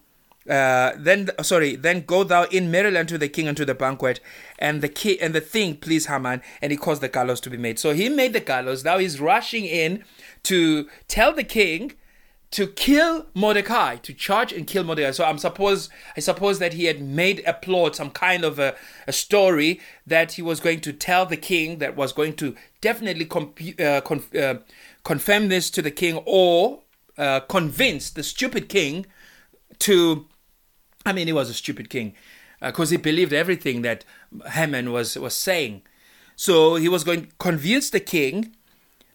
[0.50, 4.20] uh, then sorry then go thou in merrily unto the king unto the banquet
[4.60, 7.58] and the king and the thing please haman and he caused the gallows to be
[7.58, 10.04] made so he made the gallows now he's rushing in
[10.44, 11.94] to tell the king
[12.54, 15.10] to kill Mordecai, to charge and kill Mordecai.
[15.10, 18.76] So I'm suppose I suppose that he had made a plot, some kind of a,
[19.08, 23.26] a story that he was going to tell the king that was going to definitely
[23.26, 24.56] comp- uh, con- uh,
[25.04, 26.84] confirm this to the king or
[27.18, 29.08] uh, convince the stupid king
[29.80, 30.28] to.
[31.06, 32.14] I mean, he was a stupid king
[32.62, 34.06] because uh, he believed everything that
[34.52, 35.84] Haman was was saying.
[36.36, 38.56] So he was going to convince the king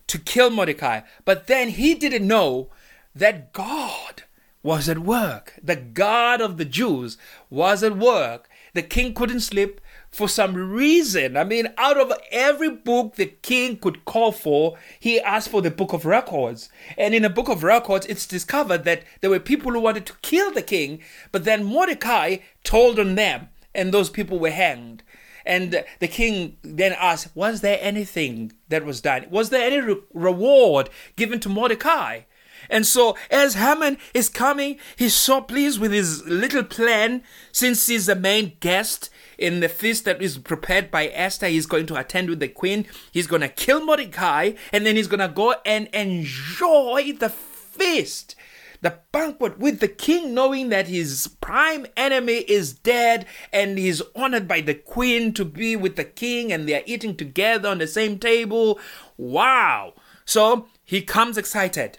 [0.07, 1.01] to kill Mordecai.
[1.25, 2.71] But then he didn't know
[3.15, 4.23] that God
[4.63, 5.55] was at work.
[5.63, 7.17] The God of the Jews
[7.51, 8.49] was at work.
[8.75, 9.81] The king couldn't sleep
[10.11, 11.37] for some reason.
[11.37, 15.71] I mean, out of every book the king could call for, he asked for the
[15.71, 16.69] book of records.
[16.97, 20.17] And in the book of records, it's discovered that there were people who wanted to
[20.23, 21.01] kill the king,
[21.33, 25.03] but then Mordecai told on them, and those people were hanged.
[25.47, 29.27] And the king then asked, Was there anything that was done?
[29.31, 32.23] Was there any re- reward given to Mordecai?
[32.71, 38.07] And so, as Haman is coming, he's so pleased with his little plan since he's
[38.07, 41.47] the main guest in the feast that is prepared by Esther.
[41.47, 42.87] He's going to attend with the queen.
[43.13, 48.35] He's going to kill Mordecai, and then he's going to go and enjoy the feast
[48.81, 54.47] the banquet with the king, knowing that his prime enemy is dead and he's honored
[54.47, 58.19] by the queen to be with the king and they're eating together on the same
[58.19, 58.79] table.
[59.17, 59.95] Wow!
[60.25, 61.99] So he comes excited.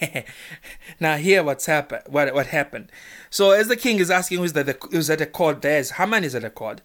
[1.00, 2.90] now here what's happened what what happened.
[3.30, 6.34] So as the king is asking who's, the, who's at the court there's haman is
[6.34, 6.80] at the court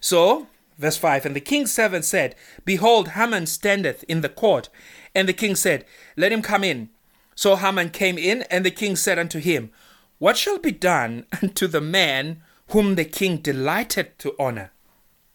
[0.00, 0.48] so
[0.78, 2.34] verse 5 and the king's servant said
[2.64, 4.68] behold haman standeth in the court.
[5.14, 5.84] And the king said
[6.16, 6.90] let him come in.
[7.34, 9.70] So Haman came in, and the king said unto him,
[10.18, 14.72] What shall be done unto the man whom the king delighted to honor?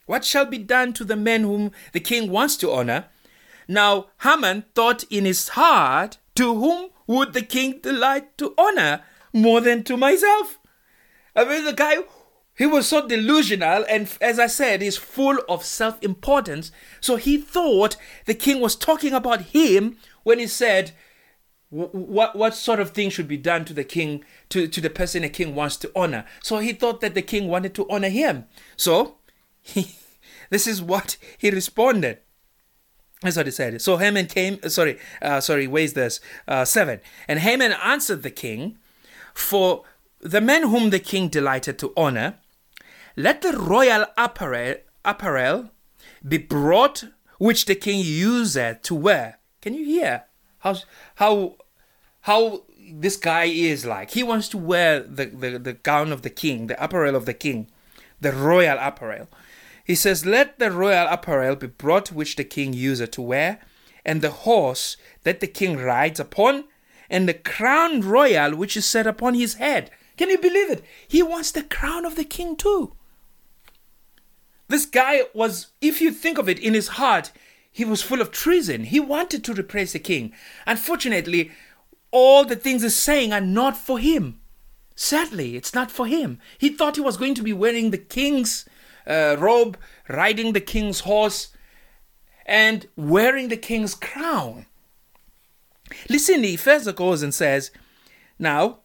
[0.05, 3.05] What shall be done to the man whom the king wants to honor?
[3.67, 9.01] Now Haman thought in his heart, To whom would the king delight to honor
[9.33, 10.59] more than to myself?
[11.35, 11.97] I mean, the guy,
[12.57, 16.71] he was so delusional, and as I said, he's full of self importance.
[16.99, 17.95] So he thought
[18.25, 20.91] the king was talking about him when he said,
[21.69, 25.23] what what sort of thing should be done to the king to, to the person
[25.23, 28.45] a king wants to honor so he thought that the king wanted to honor him
[28.77, 29.17] so
[29.61, 29.95] he
[30.49, 32.19] this is what he responded
[33.21, 36.99] that's what he said so haman came uh, sorry uh, sorry where's this uh, seven
[37.27, 38.77] and haman answered the king
[39.33, 39.83] for
[40.19, 42.35] the men whom the king delighted to honor
[43.15, 45.69] let the royal apparel apparel
[46.27, 47.05] be brought
[47.37, 50.23] which the king useth to wear can you hear
[50.59, 50.75] how
[51.15, 51.55] how
[52.21, 52.61] how
[52.91, 54.11] this guy is like.
[54.11, 57.33] He wants to wear the, the, the gown of the king, the apparel of the
[57.33, 57.67] king,
[58.19, 59.27] the royal apparel.
[59.87, 63.61] He says, Let the royal apparel be brought which the king useth to wear,
[64.05, 66.65] and the horse that the king rides upon,
[67.09, 69.89] and the crown royal which is set upon his head.
[70.17, 70.83] Can you believe it?
[71.07, 72.97] He wants the crown of the king too.
[74.67, 77.31] This guy was, if you think of it, in his heart,
[77.71, 78.83] he was full of treason.
[78.83, 80.33] He wanted to replace the king.
[80.65, 81.51] Unfortunately,
[82.11, 84.41] all the things he's saying are not for him.
[84.97, 86.39] Sadly, it's not for him.
[86.57, 88.65] He thought he was going to be wearing the king's
[89.07, 89.77] uh, robe,
[90.09, 91.49] riding the king's horse,
[92.45, 94.65] and wearing the king's crown.
[96.09, 97.71] Listen, he further goes and says,
[98.37, 98.79] Now,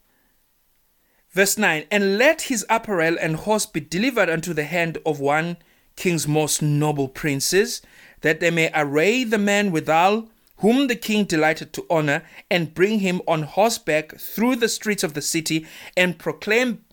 [1.30, 5.56] verse 9, and let his apparel and horse be delivered unto the hand of one
[5.96, 7.82] king's most noble princes,
[8.20, 13.00] that they may array the man withal, whom the king delighted to honor, and bring
[13.00, 15.66] him on horseback through the streets of the city,
[15.96, 16.84] and proclaim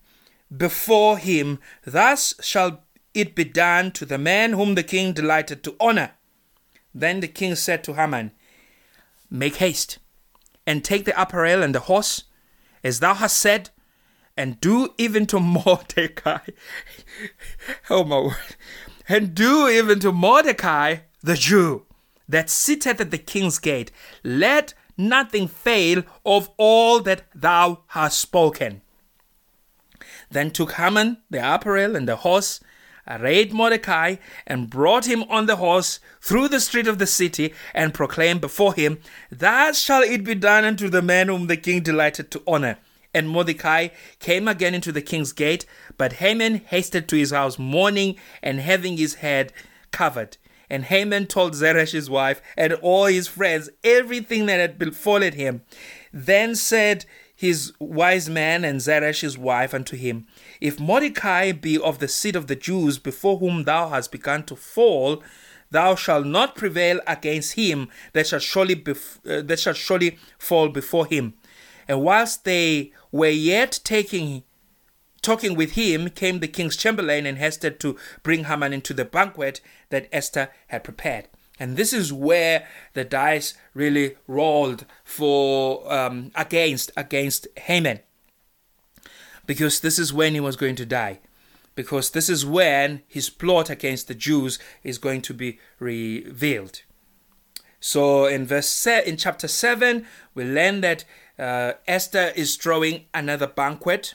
[0.54, 2.82] before him, Thus shall
[3.14, 6.12] it be done to the man whom the king delighted to honor.
[6.94, 8.32] Then the king said to Haman,
[9.30, 9.98] Make haste,
[10.66, 12.24] and take the apparel and the horse,
[12.82, 13.70] as thou hast said,
[14.36, 16.38] and do even to Mordecai.
[17.90, 18.56] oh my word.
[19.08, 21.86] And do even to Mordecai the Jew
[22.28, 23.90] that sitteth at the king's gate,
[24.22, 28.82] let nothing fail of all that thou hast spoken.
[30.30, 32.60] Then took Haman the apparel and the horse
[33.10, 37.92] arrayed Mordecai and brought him on the horse through the street of the city and
[37.92, 38.98] proclaimed before him,
[39.30, 42.78] Thus shall it be done unto the man whom the king delighted to honor.
[43.12, 43.88] And Mordecai
[44.20, 45.66] came again into the king's gate,
[45.98, 49.52] but Haman hasted to his house mourning and having his head
[49.90, 50.36] covered.
[50.68, 55.62] And Haman told Zeresh his wife and all his friends everything that had befallen him.
[56.12, 57.04] Then said
[57.34, 60.28] his wise man and Zeresh his wife unto him,
[60.60, 64.56] If Mordecai be of the seed of the Jews before whom thou hast begun to
[64.56, 65.22] fall,
[65.70, 70.68] thou shalt not prevail against him that shall surely bef- uh, that shall surely fall
[70.68, 71.34] before him.
[71.88, 74.44] And whilst they were yet taking
[75.22, 79.60] talking with him, came the king's chamberlain and Hester to bring Haman into the banquet
[79.90, 81.28] that Esther had prepared.
[81.58, 88.00] And this is where the dice really rolled for um, against against Haman,
[89.50, 91.18] because this is when he was going to die,
[91.74, 96.82] because this is when his plot against the Jews is going to be revealed.
[97.80, 101.04] So in verse se- in chapter seven, we learn that
[101.36, 104.14] uh, Esther is throwing another banquet,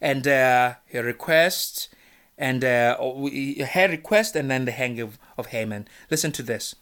[0.00, 1.88] and uh, her request,
[2.36, 5.86] and uh, her request, and then the hanging of, of Haman.
[6.10, 6.74] Listen to this.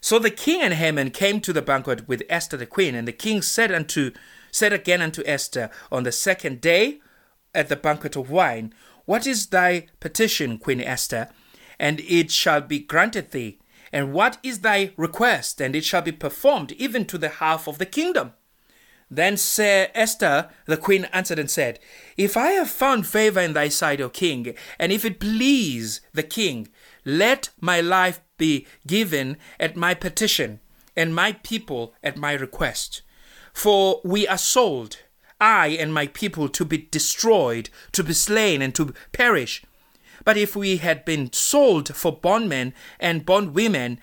[0.00, 3.12] So the king and Haman came to the banquet with Esther the queen, and the
[3.12, 4.10] king said unto
[4.54, 7.00] said again unto Esther on the second day
[7.54, 8.72] at the banquet of wine,
[9.04, 11.28] What is thy petition, Queen Esther?
[11.76, 13.58] And it shall be granted thee.
[13.92, 15.60] And what is thy request?
[15.60, 18.32] And it shall be performed even to the half of the kingdom.
[19.10, 21.80] Then Sir Esther the queen answered and said,
[22.16, 26.22] If I have found favor in thy sight, O king, and if it please the
[26.22, 26.68] king,
[27.04, 30.60] let my life be given at my petition,
[30.96, 33.02] and my people at my request.
[33.54, 34.98] For we are sold,
[35.40, 39.62] I and my people, to be destroyed, to be slain, and to perish.
[40.24, 44.00] But if we had been sold for bondmen and bondwomen,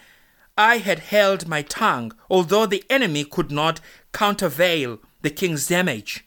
[0.57, 3.81] I had held my tongue, although the enemy could not
[4.13, 6.25] countervail the king's damage.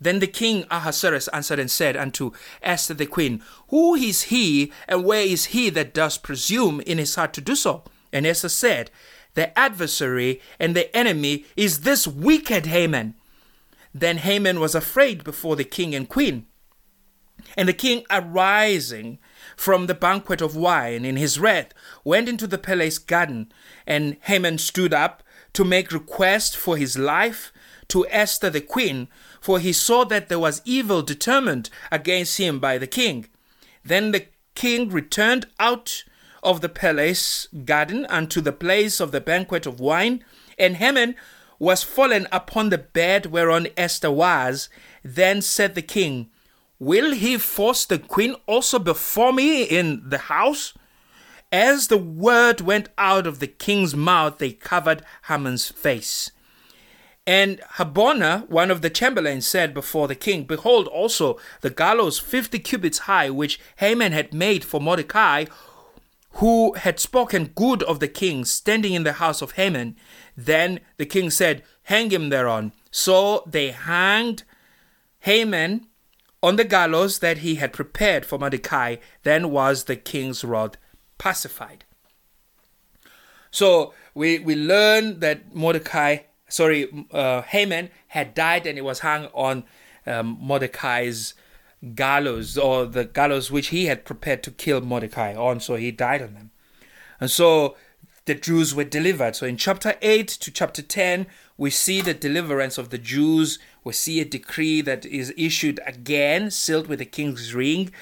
[0.00, 2.32] Then the king Ahasuerus answered and said unto
[2.62, 7.14] Esther the queen, Who is he, and where is he that does presume in his
[7.14, 7.84] heart to do so?
[8.12, 8.90] And Esther said,
[9.36, 13.14] The adversary and the enemy is this wicked Haman.
[13.94, 16.46] Then Haman was afraid before the king and queen.
[17.54, 19.18] And the king, arising
[19.54, 23.52] from the banquet of wine in his wrath, went into the palace garden.
[23.86, 25.22] And Haman stood up
[25.52, 27.52] to make request for his life
[27.88, 29.06] to Esther the queen,
[29.38, 33.26] for he saw that there was evil determined against him by the king.
[33.84, 36.04] Then the king returned out
[36.46, 40.24] of the palace garden unto the place of the banquet of wine,
[40.58, 41.16] and Haman
[41.58, 44.68] was fallen upon the bed whereon Esther was.
[45.02, 46.30] Then said the king,
[46.78, 50.72] Will he force the queen also before me in the house?
[51.50, 56.30] As the word went out of the king's mouth, they covered Haman's face.
[57.26, 62.60] And Harbona, one of the chamberlains, said before the king, Behold also the gallows fifty
[62.60, 65.46] cubits high, which Haman had made for Mordecai,
[66.36, 69.96] who had spoken good of the king, standing in the house of Haman.
[70.36, 72.72] Then the king said, Hang him thereon.
[72.90, 74.42] So they hanged
[75.20, 75.86] Haman
[76.42, 78.96] on the gallows that he had prepared for Mordecai.
[79.22, 80.76] Then was the king's wrath
[81.16, 81.84] pacified.
[83.50, 86.18] So we, we learn that Mordecai,
[86.48, 89.64] sorry, uh, Haman had died and he was hung on
[90.06, 91.34] um, Mordecai's
[91.94, 95.60] gallows or the gallows which he had prepared to kill Mordecai on.
[95.60, 96.50] So he died on them.
[97.20, 97.76] And so
[98.26, 99.36] the Jews were delivered.
[99.36, 103.58] So in chapter 8 to chapter 10, we see the deliverance of the Jews.
[103.84, 107.92] We see a decree that is issued again, sealed with the king's ring,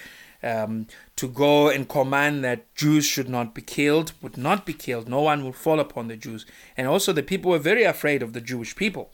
[0.42, 5.08] um, to go and command that Jews should not be killed, would not be killed.
[5.08, 6.44] No one would fall upon the Jews.
[6.76, 9.10] And also, the people were very afraid of the Jewish people.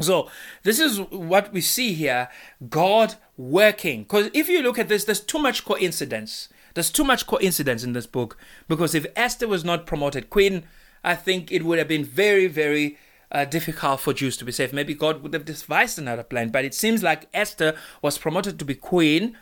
[0.00, 0.30] So,
[0.62, 2.28] this is what we see here
[2.68, 4.02] God working.
[4.02, 6.48] Because if you look at this, there's too much coincidence.
[6.74, 8.36] There's too much coincidence in this book.
[8.68, 10.64] Because if Esther was not promoted queen,
[11.02, 12.98] I think it would have been very, very
[13.30, 14.72] uh, difficult for Jews to be saved.
[14.72, 16.50] Maybe God would have devised another plan.
[16.50, 19.36] But it seems like Esther was promoted to be queen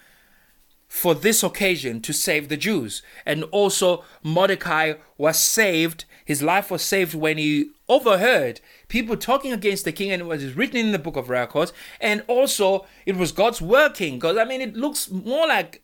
[0.89, 3.03] for this occasion to save the Jews.
[3.25, 9.85] And also, Mordecai was saved, his life was saved when he overheard people talking against
[9.85, 11.73] the king, and it was written in the book of records.
[12.01, 15.83] And also, it was God's working, because I mean, it looks more like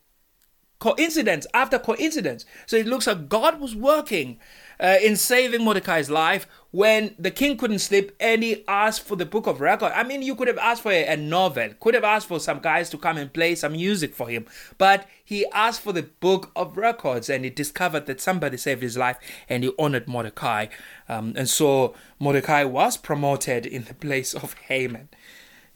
[0.78, 2.44] coincidence after coincidence.
[2.66, 4.40] So it looks like God was working
[4.82, 9.24] uh, in saving Mordecai's life when the king couldn't sleep and he asked for the
[9.24, 9.92] book of record.
[9.94, 12.58] I mean, you could have asked for a, a, novel, could have asked for some
[12.58, 14.46] guys to come and play some music for him,
[14.78, 18.96] but he asked for the book of records and he discovered that somebody saved his
[18.96, 19.18] life
[19.48, 20.66] and he honored Mordecai.
[21.08, 25.10] Um, and so Mordecai was promoted in the place of Haman.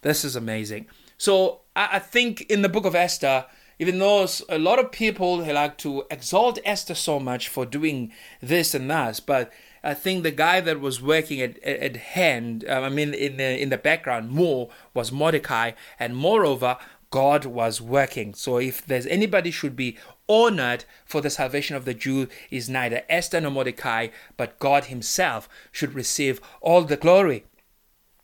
[0.03, 0.87] This is amazing.
[1.17, 3.47] So I, I think in the book of Esther,
[3.79, 8.75] even though a lot of people like to exalt Esther so much for doing this
[8.75, 9.53] and that, but
[9.83, 13.37] I think the guy that was working at, at, at hand, um, I mean, in
[13.37, 16.77] the in the background more was Mordecai, and moreover,
[17.11, 18.35] God was working.
[18.35, 19.97] So if there's anybody should be
[20.29, 25.49] honored for the salvation of the Jew, is neither Esther nor Mordecai, but God Himself
[25.71, 27.45] should receive all the glory.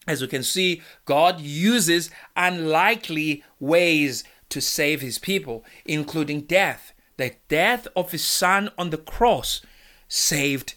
[0.09, 6.93] As we can see, God uses unlikely ways to save his people, including death.
[7.17, 9.63] The death of his son on the cross
[10.09, 10.75] saved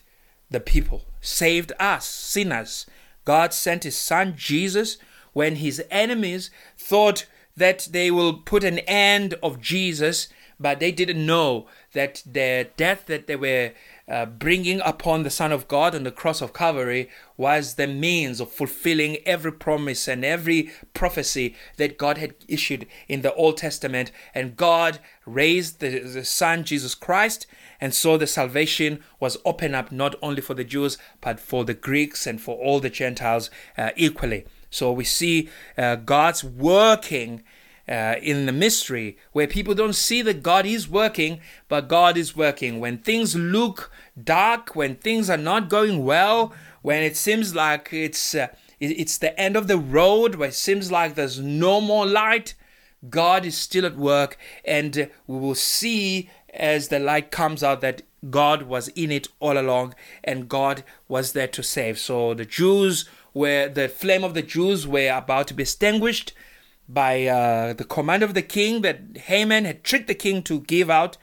[0.49, 2.86] the people, saved us, sinners.
[3.26, 4.97] God sent his son Jesus
[5.34, 7.26] when his enemies thought
[7.57, 13.05] that they will put an end of Jesus, but they didn't know that the death
[13.07, 13.71] that they were
[14.08, 18.39] uh, bringing upon the Son of God on the cross of Calvary was the means
[18.39, 24.12] of fulfilling every promise and every prophecy that God had issued in the Old Testament.
[24.34, 27.47] And God raised the, the Son, Jesus Christ,
[27.82, 31.74] and so the salvation was opened up not only for the Jews, but for the
[31.74, 34.45] Greeks and for all the Gentiles uh, equally.
[34.70, 37.43] So we see uh, God's working
[37.88, 42.36] uh, in the mystery where people don't see that God is working, but God is
[42.36, 42.79] working.
[42.79, 48.36] When things look dark, when things are not going well, when it seems like it's
[48.36, 48.47] uh,
[48.79, 52.53] it's the end of the road, where it seems like there's no more light,
[53.09, 58.01] God is still at work, and we will see as the light comes out that
[58.29, 61.97] God was in it all along, and God was there to save.
[61.97, 66.33] So the Jews were the flame of the Jews were about to be extinguished
[66.88, 70.89] by uh, the command of the king that Haman had tricked the king to give
[70.89, 71.17] out.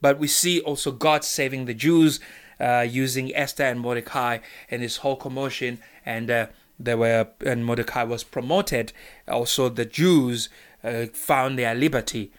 [0.00, 2.18] But we see also God saving the Jews
[2.58, 4.38] uh, using Esther and Mordecai
[4.70, 5.78] and this whole commotion.
[6.04, 6.46] And uh,
[6.78, 8.92] there were and Mordecai was promoted.
[9.28, 10.48] Also, the Jews
[10.82, 12.32] uh, found their liberty.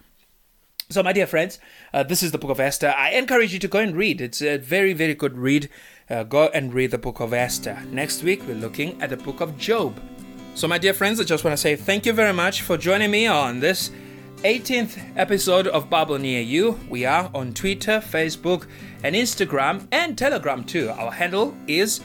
[0.89, 1.59] So, my dear friends,
[1.93, 2.93] uh, this is the book of Esther.
[2.95, 4.21] I encourage you to go and read.
[4.21, 5.69] It's a very, very good read.
[6.09, 7.81] Uh, go and read the book of Esther.
[7.89, 9.99] Next week, we're looking at the book of Job.
[10.55, 13.09] So, my dear friends, I just want to say thank you very much for joining
[13.09, 13.89] me on this
[14.43, 16.79] 18th episode of Bible Near You.
[16.89, 18.67] We are on Twitter, Facebook,
[19.03, 20.91] and Instagram, and Telegram too.
[20.91, 22.01] Our handle is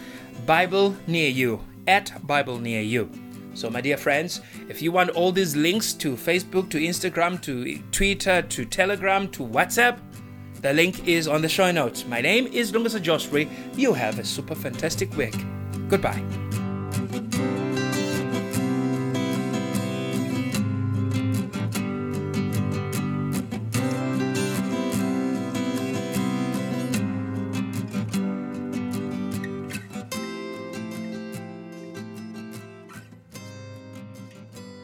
[0.47, 3.11] Bible Near You, at Bible Near You.
[3.53, 4.41] So, my dear friends,
[4.71, 9.45] if you want all these links to Facebook, to Instagram, to Twitter, to Telegram, to
[9.45, 9.99] WhatsApp,
[10.63, 12.07] the link is on the show notes.
[12.07, 13.47] My name is Lunga Josri.
[13.77, 15.37] You have a super fantastic week.
[15.89, 16.25] Goodbye.